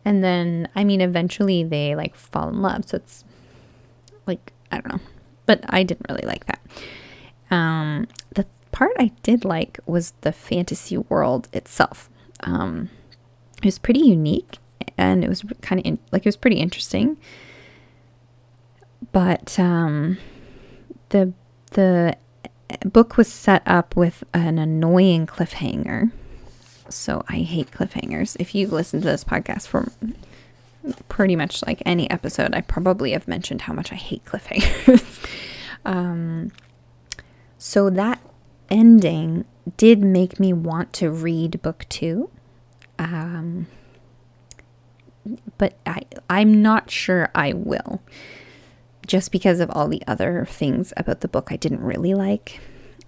And 0.05 0.23
then 0.23 0.69
I 0.75 0.85
mean 0.85 1.01
eventually 1.01 1.65
they 1.65 1.95
like 1.95 2.15
fall 2.15 2.49
in 2.49 2.63
love. 2.63 2.89
So 2.89 2.97
it's 2.97 3.25
like 4.27 4.53
I 4.71 4.81
don't 4.81 4.93
know. 4.93 5.01
But 5.47 5.65
I 5.69 5.83
didn't 5.83 6.07
really 6.09 6.27
like 6.27 6.47
that. 6.47 6.61
Um, 7.51 8.09
the 8.35 8.47
part 8.73 8.93
I 8.99 9.13
did 9.23 9.45
like 9.45 9.79
was 9.87 10.13
the 10.23 10.33
fantasy 10.33 10.97
world 10.99 11.49
itself. 11.53 12.11
Um, 12.41 12.91
it 13.59 13.65
was 13.65 13.79
pretty 13.79 14.01
unique 14.01 14.59
and 14.99 15.25
it 15.25 15.29
was 15.29 15.43
kind 15.63 15.79
of 15.81 15.87
in, 15.87 15.99
like 16.13 16.23
it 16.23 16.29
was 16.29 16.37
pretty 16.37 16.57
interesting. 16.57 17.17
But 19.13 19.59
um, 19.59 20.19
the 21.11 21.33
the 21.73 22.17
book 22.85 23.17
was 23.17 23.33
set 23.33 23.63
up 23.67 23.97
with 23.97 24.25
an 24.35 24.59
annoying 24.59 25.27
cliffhanger. 25.27 26.11
So 26.89 27.25
I 27.29 27.39
hate 27.39 27.71
cliffhangers. 27.71 28.37
If 28.39 28.55
you've 28.55 28.73
listened 28.73 29.03
to 29.03 29.09
this 29.09 29.25
podcast 29.25 29.67
for 29.67 29.91
pretty 31.09 31.37
much 31.37 31.65
like 31.67 31.83
any 31.85 32.09
episode, 32.11 32.55
I 32.55 32.61
probably 32.61 33.13
have 33.13 33.27
mentioned 33.27 33.63
how 33.63 33.73
much 33.73 33.93
I 33.93 33.97
hate 33.97 34.25
cliffhangers. 34.25 35.25
um, 35.85 36.53
so 37.59 37.91
that 37.91 38.21
ending 38.71 39.45
did 39.77 40.01
make 40.01 40.39
me 40.39 40.53
want 40.53 40.93
to 40.95 41.11
read 41.11 41.61
book 41.63 41.87
two. 41.89 42.31
Um, 42.99 43.67
but 45.59 45.77
I, 45.87 46.03
I'm 46.31 46.63
not 46.63 46.91
sure 46.91 47.31
I 47.35 47.53
will. 47.53 48.01
Just 49.07 49.31
because 49.31 49.61
of 49.61 49.71
all 49.71 49.89
the 49.89 50.03
other 50.07 50.47
things 50.49 50.93
about 50.97 51.21
the 51.21 51.29
book 51.29 51.49
I 51.51 51.57
didn't 51.57 51.83
really 51.83 52.15
like. 52.15 52.61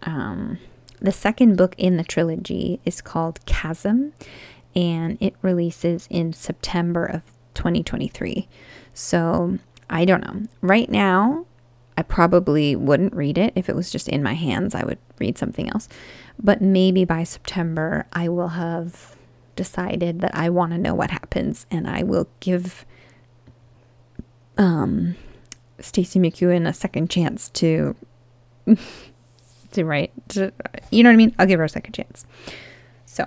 Um, 0.02 0.58
the 1.00 1.12
second 1.12 1.56
book 1.56 1.74
in 1.76 1.96
the 1.96 2.04
trilogy 2.04 2.80
is 2.84 3.00
called 3.00 3.44
Chasm, 3.46 4.12
and 4.74 5.18
it 5.20 5.34
releases 5.42 6.06
in 6.10 6.32
September 6.32 7.04
of 7.04 7.22
2023. 7.54 8.48
So 8.94 9.58
I 9.90 10.04
don't 10.04 10.24
know. 10.24 10.46
Right 10.60 10.90
now, 10.90 11.46
I 11.96 12.02
probably 12.02 12.76
wouldn't 12.76 13.14
read 13.14 13.38
it. 13.38 13.52
If 13.56 13.68
it 13.68 13.74
was 13.74 13.90
just 13.90 14.08
in 14.08 14.22
my 14.22 14.34
hands, 14.34 14.74
I 14.74 14.84
would 14.84 14.98
read 15.18 15.36
something 15.36 15.68
else. 15.68 15.88
But 16.40 16.60
maybe 16.62 17.04
by 17.04 17.24
September, 17.24 18.06
I 18.12 18.28
will 18.28 18.48
have 18.48 19.16
decided 19.56 20.20
that 20.20 20.34
I 20.34 20.50
want 20.50 20.70
to 20.72 20.78
know 20.78 20.94
what 20.94 21.10
happens 21.10 21.66
and 21.72 21.88
I 21.88 22.04
will 22.04 22.28
give 22.38 22.86
um, 24.56 25.16
Stacey 25.80 26.18
McEwan 26.18 26.68
a 26.68 26.72
second 26.72 27.10
chance 27.10 27.48
to 27.50 27.94
to 29.72 29.84
write. 29.84 30.12
To, 30.30 30.52
you 30.90 31.02
know 31.02 31.10
what 31.10 31.14
I 31.14 31.16
mean? 31.16 31.34
I'll 31.38 31.46
give 31.46 31.58
her 31.58 31.64
a 31.64 31.68
second 31.68 31.92
chance. 31.92 32.26
So 33.06 33.26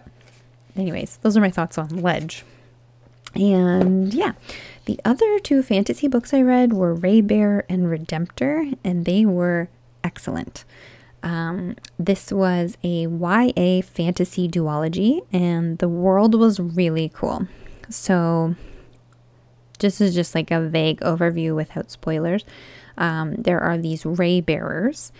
anyways, 0.75 1.17
those 1.21 1.37
are 1.37 1.41
my 1.41 1.51
thoughts 1.51 1.77
on 1.77 2.01
Ledge. 2.01 2.43
And 3.35 4.13
yeah, 4.13 4.33
the 4.85 4.99
other 5.05 5.39
two 5.39 5.63
fantasy 5.63 6.07
books 6.07 6.33
I 6.33 6.41
read 6.41 6.73
were 6.73 6.93
Raybearer 6.93 7.63
and 7.69 7.83
Redemptor, 7.85 8.77
and 8.83 9.05
they 9.05 9.25
were 9.25 9.69
excellent. 10.03 10.65
Um, 11.23 11.75
this 11.99 12.31
was 12.31 12.77
a 12.83 13.07
YA 13.07 13.81
fantasy 13.83 14.49
duology, 14.49 15.25
and 15.31 15.77
the 15.77 15.87
world 15.87 16.35
was 16.35 16.59
really 16.59 17.09
cool. 17.13 17.47
So, 17.89 18.55
this 19.81 19.99
is 19.99 20.15
just 20.15 20.33
like 20.33 20.51
a 20.51 20.61
vague 20.61 20.99
overview 21.01 21.55
without 21.55 21.91
spoilers. 21.91 22.45
Um, 22.97 23.35
there 23.35 23.59
are 23.59 23.77
these 23.77 24.05
ray 24.05 24.41
bearers, 24.41 25.11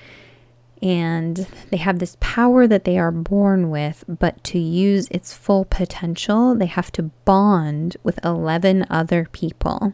and 0.82 1.48
they 1.70 1.78
have 1.78 2.00
this 2.00 2.18
power 2.20 2.66
that 2.68 2.86
they 2.86 2.98
are 2.98 3.12
born 3.12 3.70
with, 3.70 4.04
but 4.08 4.44
to 4.46 4.60
use 4.60 5.08
its 5.10 5.34
full 5.34 5.66
potential, 5.66 6.56
they 6.56 6.66
have 6.66 6.92
to 6.94 7.04
bond 7.26 7.98
with 8.04 8.24
11 8.26 8.88
other 8.90 9.28
people. 9.32 9.94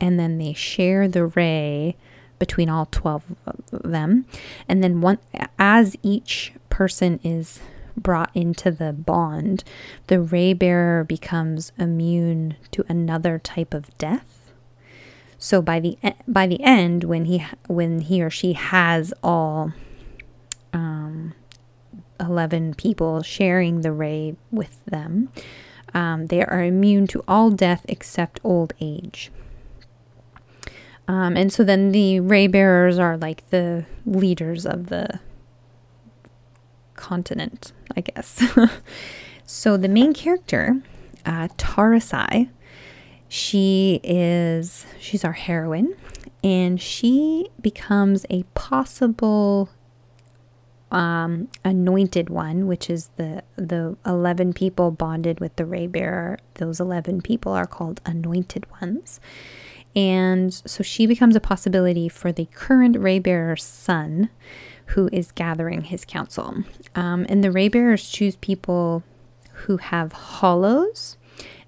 And 0.00 0.18
then 0.18 0.38
they 0.38 0.52
share 0.52 1.08
the 1.08 1.26
ray 1.26 1.96
between 2.38 2.68
all 2.68 2.86
12 2.86 3.24
of 3.46 3.82
them. 3.82 4.26
And 4.68 4.84
then 4.84 5.00
one 5.00 5.18
as 5.58 5.96
each 6.02 6.52
person 6.68 7.20
is 7.24 7.60
brought 7.98 8.30
into 8.34 8.70
the 8.70 8.92
bond, 8.92 9.64
the 10.06 10.20
ray 10.20 10.52
bearer 10.52 11.04
becomes 11.04 11.72
immune 11.78 12.56
to 12.72 12.84
another 12.88 13.38
type 13.38 13.74
of 13.74 13.96
death. 13.98 14.52
So 15.38 15.62
by 15.62 15.78
the 15.78 15.98
by 16.26 16.46
the 16.46 16.62
end 16.62 17.04
when 17.04 17.26
he 17.26 17.46
when 17.68 18.00
he 18.00 18.22
or 18.22 18.30
she 18.30 18.54
has 18.54 19.14
all 19.22 19.72
um, 20.72 21.34
11 22.18 22.74
people 22.74 23.22
sharing 23.22 23.82
the 23.82 23.92
ray 23.92 24.36
with 24.50 24.84
them, 24.84 25.30
um, 25.94 26.26
they 26.26 26.42
are 26.42 26.62
immune 26.62 27.06
to 27.08 27.22
all 27.28 27.50
death 27.50 27.86
except 27.88 28.40
old 28.42 28.72
age. 28.80 29.30
Um, 31.06 31.36
and 31.36 31.52
so 31.52 31.64
then 31.64 31.92
the 31.92 32.20
ray 32.20 32.48
bearers 32.48 32.98
are 32.98 33.16
like 33.16 33.48
the 33.50 33.86
leaders 34.04 34.66
of 34.66 34.88
the 34.88 35.20
continent, 36.98 37.72
I 37.96 38.02
guess. 38.02 38.42
so 39.46 39.76
the 39.78 39.88
main 39.88 40.12
character, 40.12 40.82
uh, 41.24 41.48
Tarisai, 41.56 42.50
she 43.28 44.00
is 44.02 44.84
she's 44.98 45.24
our 45.24 45.32
heroine, 45.32 45.96
and 46.44 46.80
she 46.80 47.48
becomes 47.60 48.26
a 48.28 48.42
possible 48.54 49.70
um, 50.90 51.48
anointed 51.64 52.30
one, 52.30 52.66
which 52.66 52.90
is 52.90 53.10
the 53.16 53.42
the 53.56 53.96
eleven 54.04 54.52
people 54.52 54.90
bonded 54.90 55.40
with 55.40 55.56
the 55.56 55.66
ray 55.66 55.86
bearer. 55.86 56.38
Those 56.54 56.80
eleven 56.80 57.20
people 57.22 57.52
are 57.52 57.66
called 57.66 58.00
anointed 58.04 58.66
ones. 58.80 59.20
And 59.96 60.52
so 60.54 60.82
she 60.82 61.06
becomes 61.06 61.34
a 61.34 61.40
possibility 61.40 62.08
for 62.08 62.30
the 62.30 62.44
current 62.46 62.96
ray 62.96 63.18
Raybearer's 63.18 63.64
son, 63.64 64.30
who 64.88 65.08
is 65.12 65.32
gathering 65.32 65.82
his 65.82 66.04
council. 66.04 66.64
Um, 66.94 67.26
and 67.28 67.44
the 67.44 67.50
Raybearers 67.50 68.10
choose 68.10 68.36
people 68.36 69.02
who 69.52 69.76
have 69.78 70.12
hollows, 70.12 71.16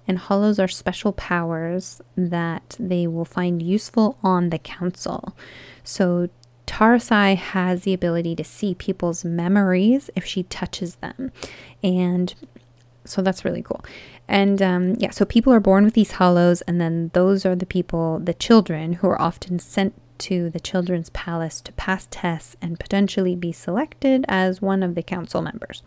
and 0.07 0.17
hollows 0.17 0.59
are 0.59 0.67
special 0.67 1.13
powers 1.13 2.01
that 2.15 2.75
they 2.79 3.05
will 3.07 3.25
find 3.25 3.61
useful 3.61 4.17
on 4.23 4.49
the 4.49 4.59
council. 4.59 5.35
So 5.83 6.29
Tarisai 6.65 7.35
has 7.35 7.83
the 7.83 7.93
ability 7.93 8.35
to 8.37 8.43
see 8.43 8.73
people's 8.73 9.23
memories 9.23 10.09
if 10.15 10.25
she 10.25 10.43
touches 10.43 10.95
them. 10.95 11.31
And 11.83 12.33
so 13.05 13.21
that's 13.21 13.45
really 13.45 13.61
cool. 13.61 13.83
And 14.27 14.61
um, 14.61 14.95
yeah, 14.97 15.09
so 15.11 15.25
people 15.25 15.51
are 15.53 15.59
born 15.59 15.83
with 15.83 15.93
these 15.93 16.13
hollows, 16.13 16.61
and 16.61 16.79
then 16.79 17.11
those 17.13 17.45
are 17.45 17.55
the 17.55 17.65
people, 17.65 18.19
the 18.19 18.33
children, 18.33 18.93
who 18.93 19.07
are 19.07 19.21
often 19.21 19.59
sent 19.59 19.93
to 20.21 20.49
the 20.49 20.59
children's 20.59 21.09
palace 21.09 21.61
to 21.61 21.71
pass 21.73 22.07
tests 22.11 22.55
and 22.61 22.79
potentially 22.79 23.35
be 23.35 23.51
selected 23.51 24.25
as 24.27 24.61
one 24.61 24.83
of 24.83 24.95
the 24.95 25.03
council 25.03 25.41
members. 25.41 25.83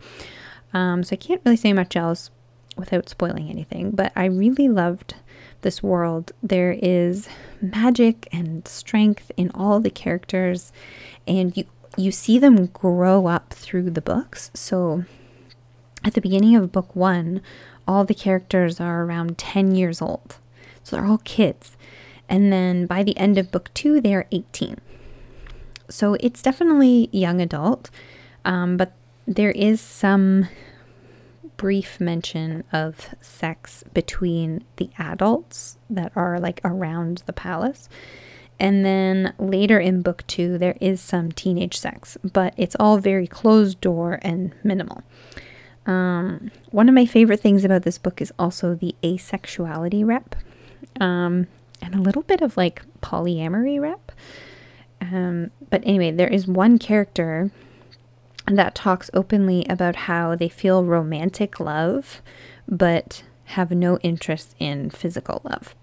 Um, 0.73 1.03
so 1.03 1.13
I 1.13 1.17
can't 1.17 1.41
really 1.45 1.57
say 1.57 1.73
much 1.73 1.95
else 1.95 2.31
without 2.77 3.09
spoiling 3.09 3.49
anything, 3.49 3.91
but 3.91 4.11
I 4.15 4.25
really 4.25 4.67
loved 4.67 5.15
this 5.61 5.81
world. 5.81 6.31
There 6.43 6.77
is 6.81 7.27
magic 7.61 8.27
and 8.31 8.67
strength 8.67 9.31
in 9.37 9.51
all 9.55 9.79
the 9.79 9.89
characters, 9.89 10.71
and 11.27 11.55
you 11.55 11.65
you 11.97 12.11
see 12.11 12.37
them 12.37 12.65
grow 12.67 13.27
up 13.27 13.53
through 13.53 13.89
the 13.89 14.01
books. 14.01 14.51
So 14.53 15.05
at 16.03 16.13
the 16.13 16.21
beginning 16.21 16.55
of 16.55 16.71
book 16.71 16.93
one, 16.95 17.41
all 17.87 18.03
the 18.03 18.13
characters 18.13 18.79
are 18.79 19.03
around 19.03 19.37
10 19.37 19.75
years 19.75 20.01
old. 20.01 20.35
So 20.83 20.95
they're 20.95 21.05
all 21.05 21.19
kids. 21.19 21.77
And 22.27 22.51
then 22.51 22.85
by 22.85 23.03
the 23.03 23.17
end 23.17 23.37
of 23.37 23.51
book 23.51 23.69
two, 23.73 24.01
they 24.01 24.13
are 24.15 24.27
18. 24.31 24.77
So 25.89 26.15
it's 26.19 26.41
definitely 26.41 27.09
young 27.11 27.41
adult, 27.41 27.89
um, 28.43 28.77
but 28.77 28.93
there 29.27 29.51
is 29.51 29.79
some 29.79 30.47
brief 31.57 31.99
mention 31.99 32.63
of 32.73 33.09
sex 33.21 33.83
between 33.93 34.63
the 34.77 34.89
adults 34.97 35.77
that 35.89 36.11
are 36.15 36.39
like 36.39 36.59
around 36.63 37.23
the 37.25 37.33
palace. 37.33 37.87
And 38.59 38.85
then 38.85 39.33
later 39.37 39.79
in 39.79 40.01
book 40.01 40.25
two, 40.27 40.57
there 40.57 40.77
is 40.79 41.01
some 41.01 41.31
teenage 41.31 41.77
sex, 41.77 42.17
but 42.23 42.53
it's 42.57 42.75
all 42.79 42.97
very 42.97 43.27
closed 43.27 43.81
door 43.81 44.19
and 44.21 44.53
minimal. 44.63 45.03
Um, 45.85 46.51
one 46.71 46.89
of 46.89 46.95
my 46.95 47.05
favorite 47.05 47.41
things 47.41 47.63
about 47.63 47.83
this 47.83 47.97
book 47.97 48.21
is 48.21 48.33
also 48.39 48.73
the 48.73 48.95
asexuality 49.03 50.05
rep, 50.05 50.35
um, 50.99 51.47
and 51.85 51.95
a 51.95 52.01
little 52.01 52.23
bit 52.23 52.41
of 52.41 52.57
like 52.57 52.81
polyamory 53.01 53.79
rep. 53.79 54.11
Um, 55.01 55.51
but 55.69 55.83
anyway, 55.85 56.11
there 56.11 56.27
is 56.27 56.47
one 56.47 56.77
character 56.79 57.51
that 58.47 58.75
talks 58.75 59.09
openly 59.13 59.65
about 59.69 59.95
how 59.95 60.35
they 60.35 60.49
feel 60.49 60.83
romantic 60.83 61.59
love, 61.59 62.21
but 62.67 63.23
have 63.45 63.71
no 63.71 63.97
interest 63.99 64.55
in 64.59 64.89
physical 64.89 65.41
love. 65.43 65.75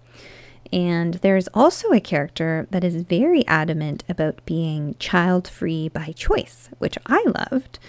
And 0.71 1.15
there's 1.15 1.47
also 1.53 1.91
a 1.91 1.99
character 1.99 2.67
that 2.71 2.83
is 2.83 3.03
very 3.03 3.45
adamant 3.47 4.03
about 4.09 4.43
being 4.45 4.95
child 4.97 5.47
free 5.47 5.87
by 5.87 6.13
choice, 6.15 6.69
which 6.79 6.97
I 7.05 7.23
loved 7.51 7.79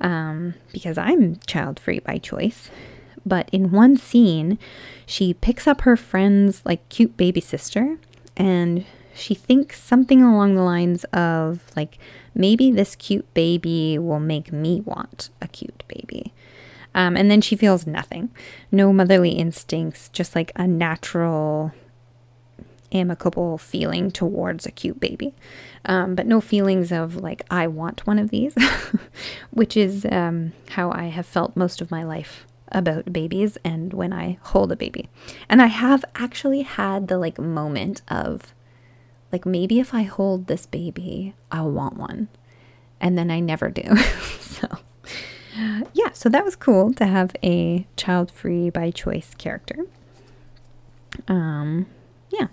um, 0.00 0.54
because 0.72 0.96
I'm 0.96 1.36
child 1.46 1.78
free 1.78 1.98
by 1.98 2.18
choice. 2.18 2.70
But 3.24 3.48
in 3.50 3.70
one 3.70 3.96
scene, 3.96 4.58
she 5.06 5.34
picks 5.34 5.66
up 5.66 5.82
her 5.82 5.96
friend's 5.96 6.62
like 6.64 6.88
cute 6.88 7.16
baby 7.16 7.40
sister 7.40 7.98
and 8.36 8.84
she 9.14 9.34
thinks 9.34 9.80
something 9.80 10.22
along 10.22 10.54
the 10.54 10.62
lines 10.62 11.04
of 11.12 11.60
like 11.76 11.98
maybe 12.34 12.70
this 12.70 12.94
cute 12.96 13.32
baby 13.34 13.98
will 13.98 14.20
make 14.20 14.52
me 14.52 14.80
want 14.80 15.30
a 15.42 15.48
cute 15.48 15.84
baby. 15.88 16.32
Um, 16.94 17.16
and 17.16 17.30
then 17.30 17.40
she 17.40 17.54
feels 17.54 17.86
nothing, 17.86 18.30
no 18.72 18.92
motherly 18.92 19.30
instincts, 19.30 20.08
just 20.08 20.34
like 20.34 20.50
a 20.56 20.66
natural 20.66 21.72
amicable 22.92 23.56
feeling 23.58 24.10
towards 24.10 24.66
a 24.66 24.70
cute 24.72 24.98
baby, 24.98 25.32
um, 25.84 26.16
but 26.16 26.26
no 26.26 26.40
feelings 26.40 26.90
of 26.90 27.16
like, 27.16 27.44
I 27.48 27.68
want 27.68 28.06
one 28.06 28.18
of 28.18 28.30
these, 28.30 28.54
which 29.50 29.76
is 29.76 30.04
um, 30.10 30.52
how 30.70 30.90
I 30.90 31.04
have 31.04 31.26
felt 31.26 31.56
most 31.56 31.80
of 31.80 31.92
my 31.92 32.02
life 32.02 32.46
about 32.72 33.12
babies 33.12 33.58
and 33.64 33.92
when 33.92 34.12
I 34.12 34.38
hold 34.42 34.72
a 34.72 34.76
baby. 34.76 35.08
And 35.48 35.60
I 35.60 35.66
have 35.66 36.04
actually 36.14 36.62
had 36.62 37.08
the 37.08 37.18
like 37.18 37.38
moment 37.38 38.02
of 38.08 38.54
like, 39.32 39.46
maybe 39.46 39.78
if 39.78 39.94
I 39.94 40.02
hold 40.02 40.46
this 40.46 40.66
baby, 40.66 41.34
I'll 41.52 41.70
want 41.70 41.96
one. 41.96 42.28
And 43.00 43.16
then 43.16 43.30
I 43.30 43.40
never 43.40 43.70
do. 43.70 43.96
so, 44.40 44.68
yeah, 45.94 46.10
so 46.12 46.28
that 46.28 46.44
was 46.44 46.56
cool 46.56 46.92
to 46.94 47.06
have 47.06 47.34
a 47.42 47.86
child 47.96 48.30
free 48.30 48.70
by 48.70 48.90
choice 48.90 49.34
character. 49.36 49.86
Um, 51.28 51.86
yeah. 52.30 52.48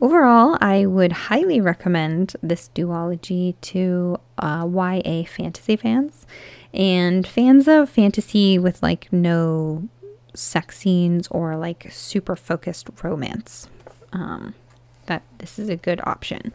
Overall, 0.00 0.58
I 0.60 0.86
would 0.86 1.12
highly 1.12 1.60
recommend 1.60 2.34
this 2.42 2.70
duology 2.74 3.54
to 3.62 4.18
uh, 4.38 4.68
YA 4.68 5.24
fantasy 5.24 5.76
fans 5.76 6.26
and 6.72 7.26
fans 7.26 7.66
of 7.68 7.88
fantasy 7.90 8.58
with 8.58 8.82
like 8.82 9.12
no 9.12 9.88
sex 10.34 10.78
scenes 10.78 11.28
or 11.28 11.56
like 11.56 11.88
super 11.90 12.36
focused 12.36 12.88
romance. 13.02 13.68
Um, 14.12 14.54
that 15.06 15.22
this 15.38 15.58
is 15.58 15.68
a 15.68 15.76
good 15.76 16.00
option. 16.04 16.52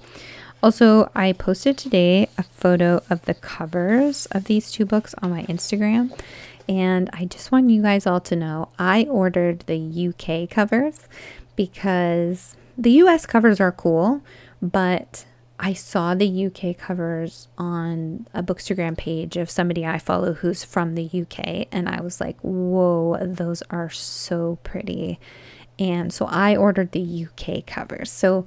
Also, 0.64 1.12
I 1.14 1.34
posted 1.34 1.78
today 1.78 2.30
a 2.38 2.44
photo 2.44 3.04
of 3.10 3.24
the 3.26 3.34
covers 3.34 4.26
of 4.28 4.46
these 4.46 4.72
two 4.72 4.86
books 4.86 5.14
on 5.22 5.30
my 5.30 5.44
Instagram. 5.44 6.18
And 6.68 7.10
I 7.14 7.26
just 7.26 7.52
want 7.52 7.70
you 7.70 7.82
guys 7.82 8.08
all 8.08 8.22
to 8.22 8.36
know 8.36 8.70
I 8.80 9.04
ordered 9.04 9.60
the 9.62 10.10
UK 10.10 10.50
covers 10.50 11.08
because 11.56 12.56
the 12.78 12.92
US 12.92 13.26
covers 13.26 13.60
are 13.60 13.72
cool, 13.72 14.22
but 14.62 15.26
I 15.60 15.74
saw 15.74 16.14
the 16.14 16.48
UK 16.48 16.78
covers 16.78 17.48
on 17.58 18.28
a 18.34 18.44
Bookstagram 18.44 18.98
page 18.98 19.38
of 19.38 19.50
somebody 19.50 19.86
I 19.86 20.00
follow 20.00 20.34
who's 20.34 20.64
from 20.64 20.96
the 20.96 21.06
UK, 21.06 21.68
and 21.72 21.88
I 21.88 22.02
was 22.02 22.20
like, 22.20 22.38
whoa, 22.42 23.18
those 23.22 23.64
are 23.70 23.90
so 23.90 24.60
pretty. 24.64 25.20
And 25.80 26.12
so 26.14 26.26
I 26.26 26.56
ordered 26.56 26.92
the 26.92 27.26
UK 27.26 27.66
covers. 27.66 28.12
So 28.12 28.46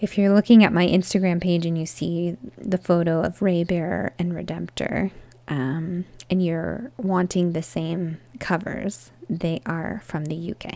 if 0.00 0.16
you're 0.16 0.34
looking 0.34 0.64
at 0.64 0.72
my 0.72 0.86
Instagram 0.86 1.40
page 1.40 1.66
and 1.66 1.78
you 1.78 1.86
see 1.86 2.36
the 2.58 2.78
photo 2.78 3.22
of 3.22 3.40
Raybearer 3.40 4.12
and 4.18 4.32
Redemptor, 4.32 5.10
um, 5.48 6.06
and 6.30 6.44
you're 6.44 6.90
wanting 6.96 7.52
the 7.52 7.62
same 7.62 8.18
covers, 8.40 9.10
they 9.28 9.60
are 9.66 10.02
from 10.04 10.24
the 10.26 10.54
UK. 10.54 10.74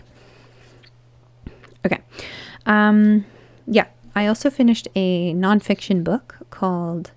Okay. 1.87 2.01
Um, 2.67 3.25
yeah, 3.67 3.87
I 4.19 4.27
also 4.27 4.51
finished 4.51 4.89
a 4.97 5.33
nonfiction 5.33 6.03
book 6.03 6.39
called 6.51 7.13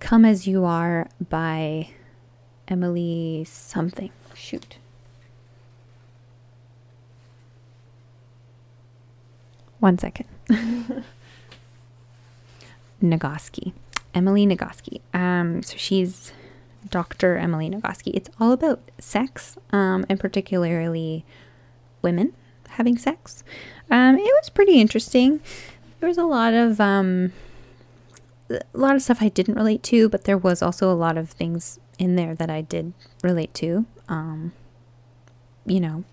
Come 0.00 0.24
As 0.24 0.48
You 0.48 0.64
Are 0.64 1.06
by 1.28 1.90
Emily 2.66 3.44
something. 3.46 4.10
Shoot. 4.34 4.78
One 9.80 9.98
second. 9.98 10.24
Nagoski. 13.02 13.74
Emily 14.14 14.46
Nagoski. 14.46 15.02
Um, 15.12 15.62
so 15.62 15.76
she's 15.76 16.32
Dr. 16.88 17.36
Emily 17.36 17.68
Nagoski. 17.68 18.12
It's 18.14 18.30
all 18.40 18.52
about 18.52 18.80
sex, 18.98 19.58
um, 19.72 20.06
and 20.08 20.18
particularly 20.18 21.26
women 22.00 22.32
having 22.68 22.96
sex. 22.96 23.44
Um, 23.90 24.16
it 24.16 24.22
was 24.40 24.48
pretty 24.48 24.80
interesting. 24.80 25.40
There 26.06 26.10
was 26.10 26.18
a 26.18 26.24
lot 26.24 26.54
of 26.54 26.80
um, 26.80 27.32
a 28.48 28.60
lot 28.74 28.94
of 28.94 29.02
stuff 29.02 29.18
I 29.20 29.28
didn't 29.28 29.56
relate 29.56 29.82
to, 29.82 30.08
but 30.08 30.22
there 30.22 30.38
was 30.38 30.62
also 30.62 30.88
a 30.88 30.94
lot 30.94 31.18
of 31.18 31.30
things 31.30 31.80
in 31.98 32.14
there 32.14 32.32
that 32.36 32.48
I 32.48 32.60
did 32.60 32.92
relate 33.24 33.52
to. 33.54 33.86
Um, 34.08 34.52
you 35.64 35.80
know, 35.80 36.04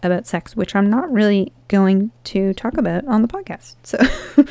about 0.00 0.28
sex, 0.28 0.54
which 0.54 0.76
I'm 0.76 0.88
not 0.88 1.12
really 1.12 1.52
going 1.66 2.12
to 2.22 2.54
talk 2.54 2.76
about 2.76 3.04
on 3.08 3.22
the 3.22 3.26
podcast. 3.26 3.74
So, 3.82 4.44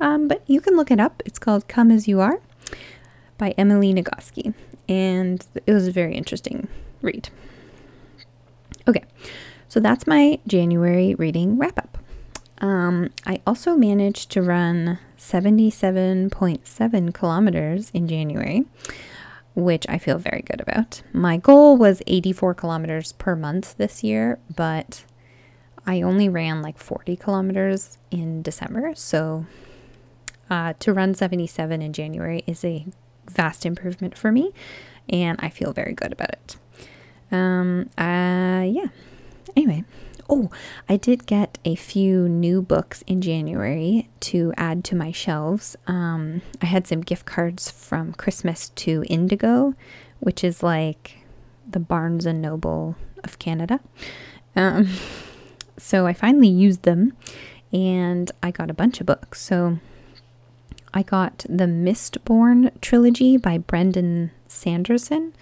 um, 0.00 0.26
but 0.26 0.42
you 0.48 0.60
can 0.60 0.74
look 0.74 0.90
it 0.90 0.98
up. 0.98 1.22
It's 1.24 1.38
called 1.38 1.68
"Come 1.68 1.92
as 1.92 2.08
You 2.08 2.20
Are" 2.20 2.40
by 3.38 3.54
Emily 3.56 3.94
Nagoski, 3.94 4.54
and 4.88 5.46
it 5.66 5.72
was 5.72 5.86
a 5.86 5.92
very 5.92 6.16
interesting 6.16 6.66
read. 7.00 7.28
Okay, 8.88 9.04
so 9.68 9.78
that's 9.78 10.04
my 10.04 10.40
January 10.48 11.14
reading 11.14 11.58
wrap 11.58 11.78
up. 11.78 11.95
Um, 12.58 13.10
I 13.26 13.40
also 13.46 13.76
managed 13.76 14.30
to 14.32 14.42
run 14.42 14.98
77.7 15.18 17.14
kilometers 17.14 17.90
in 17.90 18.08
January, 18.08 18.64
which 19.54 19.86
I 19.88 19.98
feel 19.98 20.18
very 20.18 20.42
good 20.42 20.60
about. 20.60 21.02
My 21.12 21.36
goal 21.36 21.76
was 21.76 22.02
84 22.06 22.54
kilometers 22.54 23.12
per 23.12 23.36
month 23.36 23.76
this 23.76 24.02
year, 24.02 24.38
but 24.54 25.04
I 25.86 26.02
only 26.02 26.28
ran 26.28 26.62
like 26.62 26.78
40 26.78 27.16
kilometers 27.16 27.98
in 28.10 28.42
December. 28.42 28.92
So 28.94 29.46
uh, 30.50 30.74
to 30.80 30.92
run 30.92 31.14
77 31.14 31.82
in 31.82 31.92
January 31.92 32.42
is 32.46 32.64
a 32.64 32.86
vast 33.28 33.66
improvement 33.66 34.16
for 34.16 34.32
me, 34.32 34.52
and 35.08 35.38
I 35.40 35.48
feel 35.48 35.72
very 35.72 35.92
good 35.92 36.12
about 36.12 36.30
it. 36.30 36.56
Um, 37.32 37.90
uh, 37.98 38.62
yeah. 38.62 38.88
Anyway, 39.56 39.84
Oh, 40.28 40.50
I 40.88 40.96
did 40.96 41.26
get 41.26 41.58
a 41.64 41.76
few 41.76 42.28
new 42.28 42.60
books 42.60 43.02
in 43.06 43.20
January 43.20 44.08
to 44.20 44.52
add 44.56 44.82
to 44.84 44.96
my 44.96 45.12
shelves. 45.12 45.76
Um, 45.86 46.42
I 46.60 46.66
had 46.66 46.86
some 46.86 47.00
gift 47.00 47.26
cards 47.26 47.70
from 47.70 48.12
Christmas 48.12 48.70
to 48.70 49.04
Indigo, 49.08 49.74
which 50.18 50.42
is 50.42 50.64
like 50.64 51.18
the 51.68 51.78
Barnes 51.78 52.26
and 52.26 52.42
Noble 52.42 52.96
of 53.22 53.38
Canada. 53.38 53.78
Um, 54.56 54.88
so 55.78 56.06
I 56.06 56.12
finally 56.12 56.48
used 56.48 56.82
them 56.82 57.16
and 57.72 58.32
I 58.42 58.50
got 58.50 58.70
a 58.70 58.74
bunch 58.74 59.00
of 59.00 59.06
books. 59.06 59.40
So 59.40 59.78
I 60.92 61.04
got 61.04 61.44
the 61.48 61.66
Mistborn 61.66 62.72
trilogy 62.80 63.36
by 63.36 63.58
Brandon 63.58 64.32
Sanderson. 64.48 65.34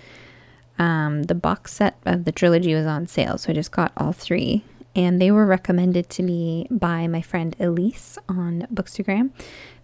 Um, 0.79 1.23
the 1.23 1.35
box 1.35 1.73
set 1.73 1.97
of 2.05 2.25
the 2.25 2.33
trilogy 2.33 2.75
was 2.75 2.87
on 2.87 3.07
sale, 3.07 3.39
so 3.39 3.53
I 3.53 3.55
just 3.55 3.71
got 3.71 3.93
all 3.97 4.13
three 4.13 4.65
and 4.95 5.21
they 5.21 5.31
were 5.31 5.47
recommended 5.47 6.09
to 6.11 6.23
me 6.23 6.67
by 6.71 7.07
my 7.07 7.21
friend 7.21 7.57
Elise 7.59 8.19
on 8.29 8.67
Bookstagram 8.73 9.31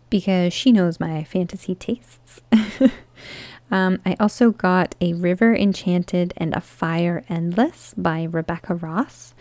because 0.09 0.53
she 0.53 0.73
knows 0.73 1.01
my 1.01 1.25
fantasy 1.25 1.75
tastes. 1.75 2.41
um, 3.71 4.01
I 4.05 4.17
also 4.21 4.51
got 4.51 4.95
A 5.01 5.15
River 5.15 5.55
Enchanted 5.55 6.35
and 6.37 6.55
A 6.55 6.61
Fire 6.61 7.25
Endless 7.29 7.95
by 7.97 8.25
Rebecca 8.25 8.75
Ross. 8.75 9.35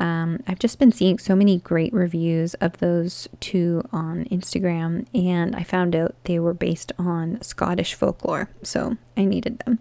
Um, 0.00 0.42
I've 0.48 0.58
just 0.58 0.78
been 0.78 0.90
seeing 0.90 1.18
so 1.18 1.36
many 1.36 1.58
great 1.58 1.92
reviews 1.92 2.54
of 2.54 2.78
those 2.78 3.28
two 3.38 3.82
on 3.92 4.24
Instagram, 4.24 5.06
and 5.14 5.54
I 5.54 5.62
found 5.62 5.94
out 5.94 6.16
they 6.24 6.40
were 6.40 6.54
based 6.54 6.90
on 6.98 7.40
Scottish 7.42 7.94
folklore, 7.94 8.50
so 8.62 8.96
I 9.16 9.24
needed 9.24 9.60
them. 9.60 9.78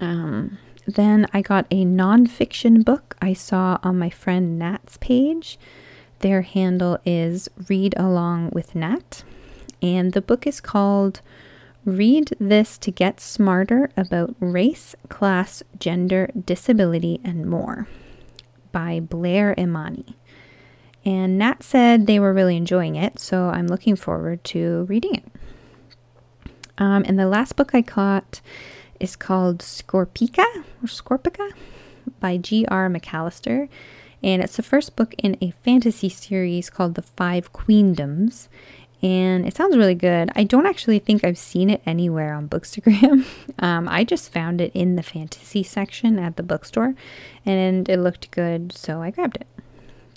Um, 0.00 0.58
then 0.86 1.26
I 1.32 1.42
got 1.42 1.66
a 1.70 1.84
nonfiction 1.84 2.84
book 2.84 3.16
I 3.20 3.32
saw 3.32 3.78
on 3.82 3.98
my 3.98 4.10
friend 4.10 4.58
Nat's 4.58 4.96
page. 4.98 5.58
Their 6.20 6.42
handle 6.42 6.98
is 7.04 7.48
Read 7.68 7.94
Along 7.96 8.50
with 8.52 8.74
Nat. 8.74 9.24
And 9.80 10.12
the 10.12 10.22
book 10.22 10.46
is 10.46 10.60
called 10.60 11.20
Read 11.84 12.32
This 12.38 12.78
to 12.78 12.90
Get 12.90 13.20
Smarter 13.20 13.90
About 13.96 14.34
Race, 14.38 14.94
Class, 15.08 15.62
Gender, 15.78 16.30
Disability, 16.46 17.20
and 17.24 17.46
More 17.46 17.88
by 18.70 19.00
Blair 19.00 19.54
Imani. 19.58 20.16
And 21.04 21.38
Nat 21.38 21.62
said 21.62 22.06
they 22.06 22.20
were 22.20 22.32
really 22.32 22.56
enjoying 22.56 22.94
it, 22.94 23.18
so 23.18 23.46
I'm 23.46 23.66
looking 23.66 23.96
forward 23.96 24.44
to 24.44 24.84
reading 24.88 25.16
it. 25.16 25.24
Um, 26.78 27.04
and 27.06 27.18
the 27.18 27.26
last 27.26 27.56
book 27.56 27.74
I 27.74 27.82
caught 27.82 28.40
is 29.02 29.16
called 29.16 29.58
Scorpica 29.58 30.44
or 30.82 30.86
Scorpica 30.86 31.52
by 32.20 32.36
G.R. 32.36 32.88
Macallister, 32.88 33.68
And 34.22 34.42
it's 34.42 34.56
the 34.56 34.62
first 34.62 34.94
book 34.94 35.14
in 35.18 35.36
a 35.40 35.50
fantasy 35.64 36.08
series 36.08 36.70
called 36.70 36.94
The 36.94 37.02
Five 37.02 37.52
Queendoms. 37.52 38.48
And 39.02 39.44
it 39.44 39.56
sounds 39.56 39.76
really 39.76 39.96
good. 39.96 40.30
I 40.36 40.44
don't 40.44 40.66
actually 40.66 41.00
think 41.00 41.24
I've 41.24 41.36
seen 41.36 41.70
it 41.70 41.82
anywhere 41.84 42.34
on 42.34 42.48
Bookstagram. 42.48 43.26
um, 43.58 43.88
I 43.88 44.04
just 44.04 44.32
found 44.32 44.60
it 44.60 44.70
in 44.74 44.94
the 44.94 45.02
fantasy 45.02 45.64
section 45.64 46.20
at 46.20 46.36
the 46.36 46.44
bookstore 46.44 46.94
and 47.44 47.88
it 47.88 47.98
looked 47.98 48.30
good, 48.30 48.72
so 48.72 49.02
I 49.02 49.10
grabbed 49.10 49.38
it. 49.38 49.48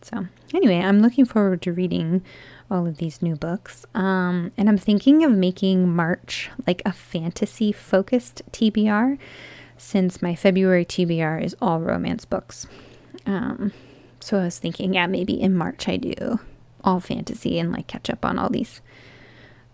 So, 0.04 0.28
anyway, 0.54 0.78
I'm 0.78 1.02
looking 1.02 1.26
forward 1.26 1.64
to 1.64 1.74
reading 1.74 2.24
all 2.70 2.88
of 2.88 2.98
these 2.98 3.22
new 3.22 3.36
books. 3.36 3.86
Um, 3.94 4.52
and 4.58 4.70
I'm 4.70 4.78
thinking 4.78 5.24
of 5.24 5.32
making 5.32 5.90
March 5.96 6.50
like 6.66 6.82
a 6.86 6.92
fantasy 6.92 7.72
focused 7.72 8.42
TBR 8.52 9.18
since 9.78 10.22
my 10.22 10.36
February 10.36 10.86
TBR 10.86 11.44
is 11.44 11.56
all 11.62 11.80
romance 11.80 12.26
books. 12.26 12.68
Um, 13.26 13.72
so 14.20 14.40
I 14.40 14.46
was 14.46 14.58
thinking, 14.58 14.94
yeah, 14.94 15.08
maybe 15.08 15.40
in 15.40 15.56
March 15.56 15.88
I 15.88 15.98
do 15.98 16.40
all 16.84 17.00
fantasy 17.00 17.60
and 17.60 17.72
like 17.72 17.88
catch 17.88 18.10
up 18.10 18.26
on 18.26 18.40
all 18.40 18.50
these. 18.50 18.82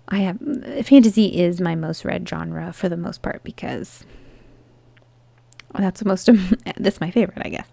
I 0.08 0.19
have 0.19 0.39
fantasy 0.86 1.39
is 1.39 1.62
my 1.62 1.75
most 1.75 2.04
read 2.04 2.27
genre 2.27 2.73
for 2.73 2.89
the 2.89 2.97
most 2.97 3.21
part 3.21 3.43
because 3.43 4.04
that's 5.77 6.01
the 6.01 6.08
most 6.08 6.30
that's 6.77 6.99
my 6.99 7.12
favorite, 7.12 7.41
I 7.45 7.49
guess. 7.49 7.67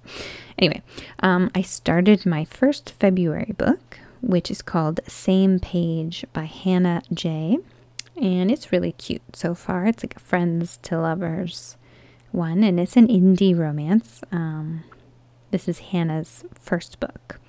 Anyway, 0.58 0.82
um, 1.20 1.50
I 1.54 1.62
started 1.62 2.26
my 2.26 2.44
first 2.44 2.90
February 3.00 3.54
book, 3.56 3.98
which 4.20 4.50
is 4.50 4.62
called 4.62 5.00
Same 5.06 5.58
Paige 5.58 6.24
by 6.32 6.44
Hannah 6.44 7.02
Jay 7.12 7.58
And 8.20 8.50
it's 8.50 8.72
really 8.72 8.92
cute 8.92 9.22
so 9.36 9.54
far. 9.54 9.86
It's 9.86 10.02
like 10.02 10.16
a 10.16 10.20
friends 10.20 10.78
to 10.82 10.98
lovers 10.98 11.76
one, 12.32 12.62
and 12.62 12.78
it's 12.78 12.96
an 12.96 13.08
indie 13.08 13.56
romance. 13.56 14.22
Um, 14.32 14.84
this 15.50 15.68
is 15.68 15.78
Hannah's 15.78 16.44
first 16.58 17.00
book. 17.00 17.40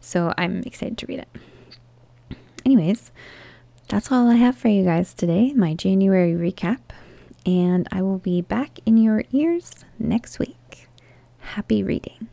So 0.00 0.32
I'm 0.36 0.62
excited 0.64 0.98
to 0.98 1.06
read 1.06 1.20
it. 1.20 1.28
Anyways, 2.64 3.10
that's 3.88 4.12
all 4.12 4.28
I 4.28 4.36
have 4.36 4.56
for 4.56 4.68
you 4.68 4.84
guys 4.84 5.14
today, 5.14 5.52
my 5.54 5.74
January 5.74 6.32
recap. 6.32 6.80
And 7.46 7.88
I 7.92 8.02
will 8.02 8.18
be 8.18 8.40
back 8.40 8.78
in 8.86 8.96
your 8.96 9.24
ears 9.32 9.84
next 9.98 10.38
week. 10.38 10.88
Happy 11.40 11.82
reading. 11.82 12.28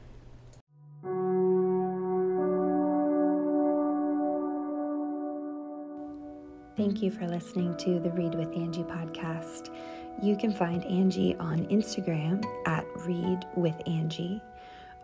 Thank 6.77 7.01
you 7.01 7.11
for 7.11 7.27
listening 7.27 7.75
to 7.77 7.99
the 7.99 8.11
Read 8.11 8.35
with 8.35 8.55
Angie 8.55 8.83
podcast. 8.83 9.75
You 10.21 10.37
can 10.37 10.53
find 10.53 10.85
Angie 10.85 11.35
on 11.37 11.65
Instagram 11.67 12.45
at 12.65 12.85
Read 13.05 13.45
with 13.55 13.75
Angie 13.87 14.41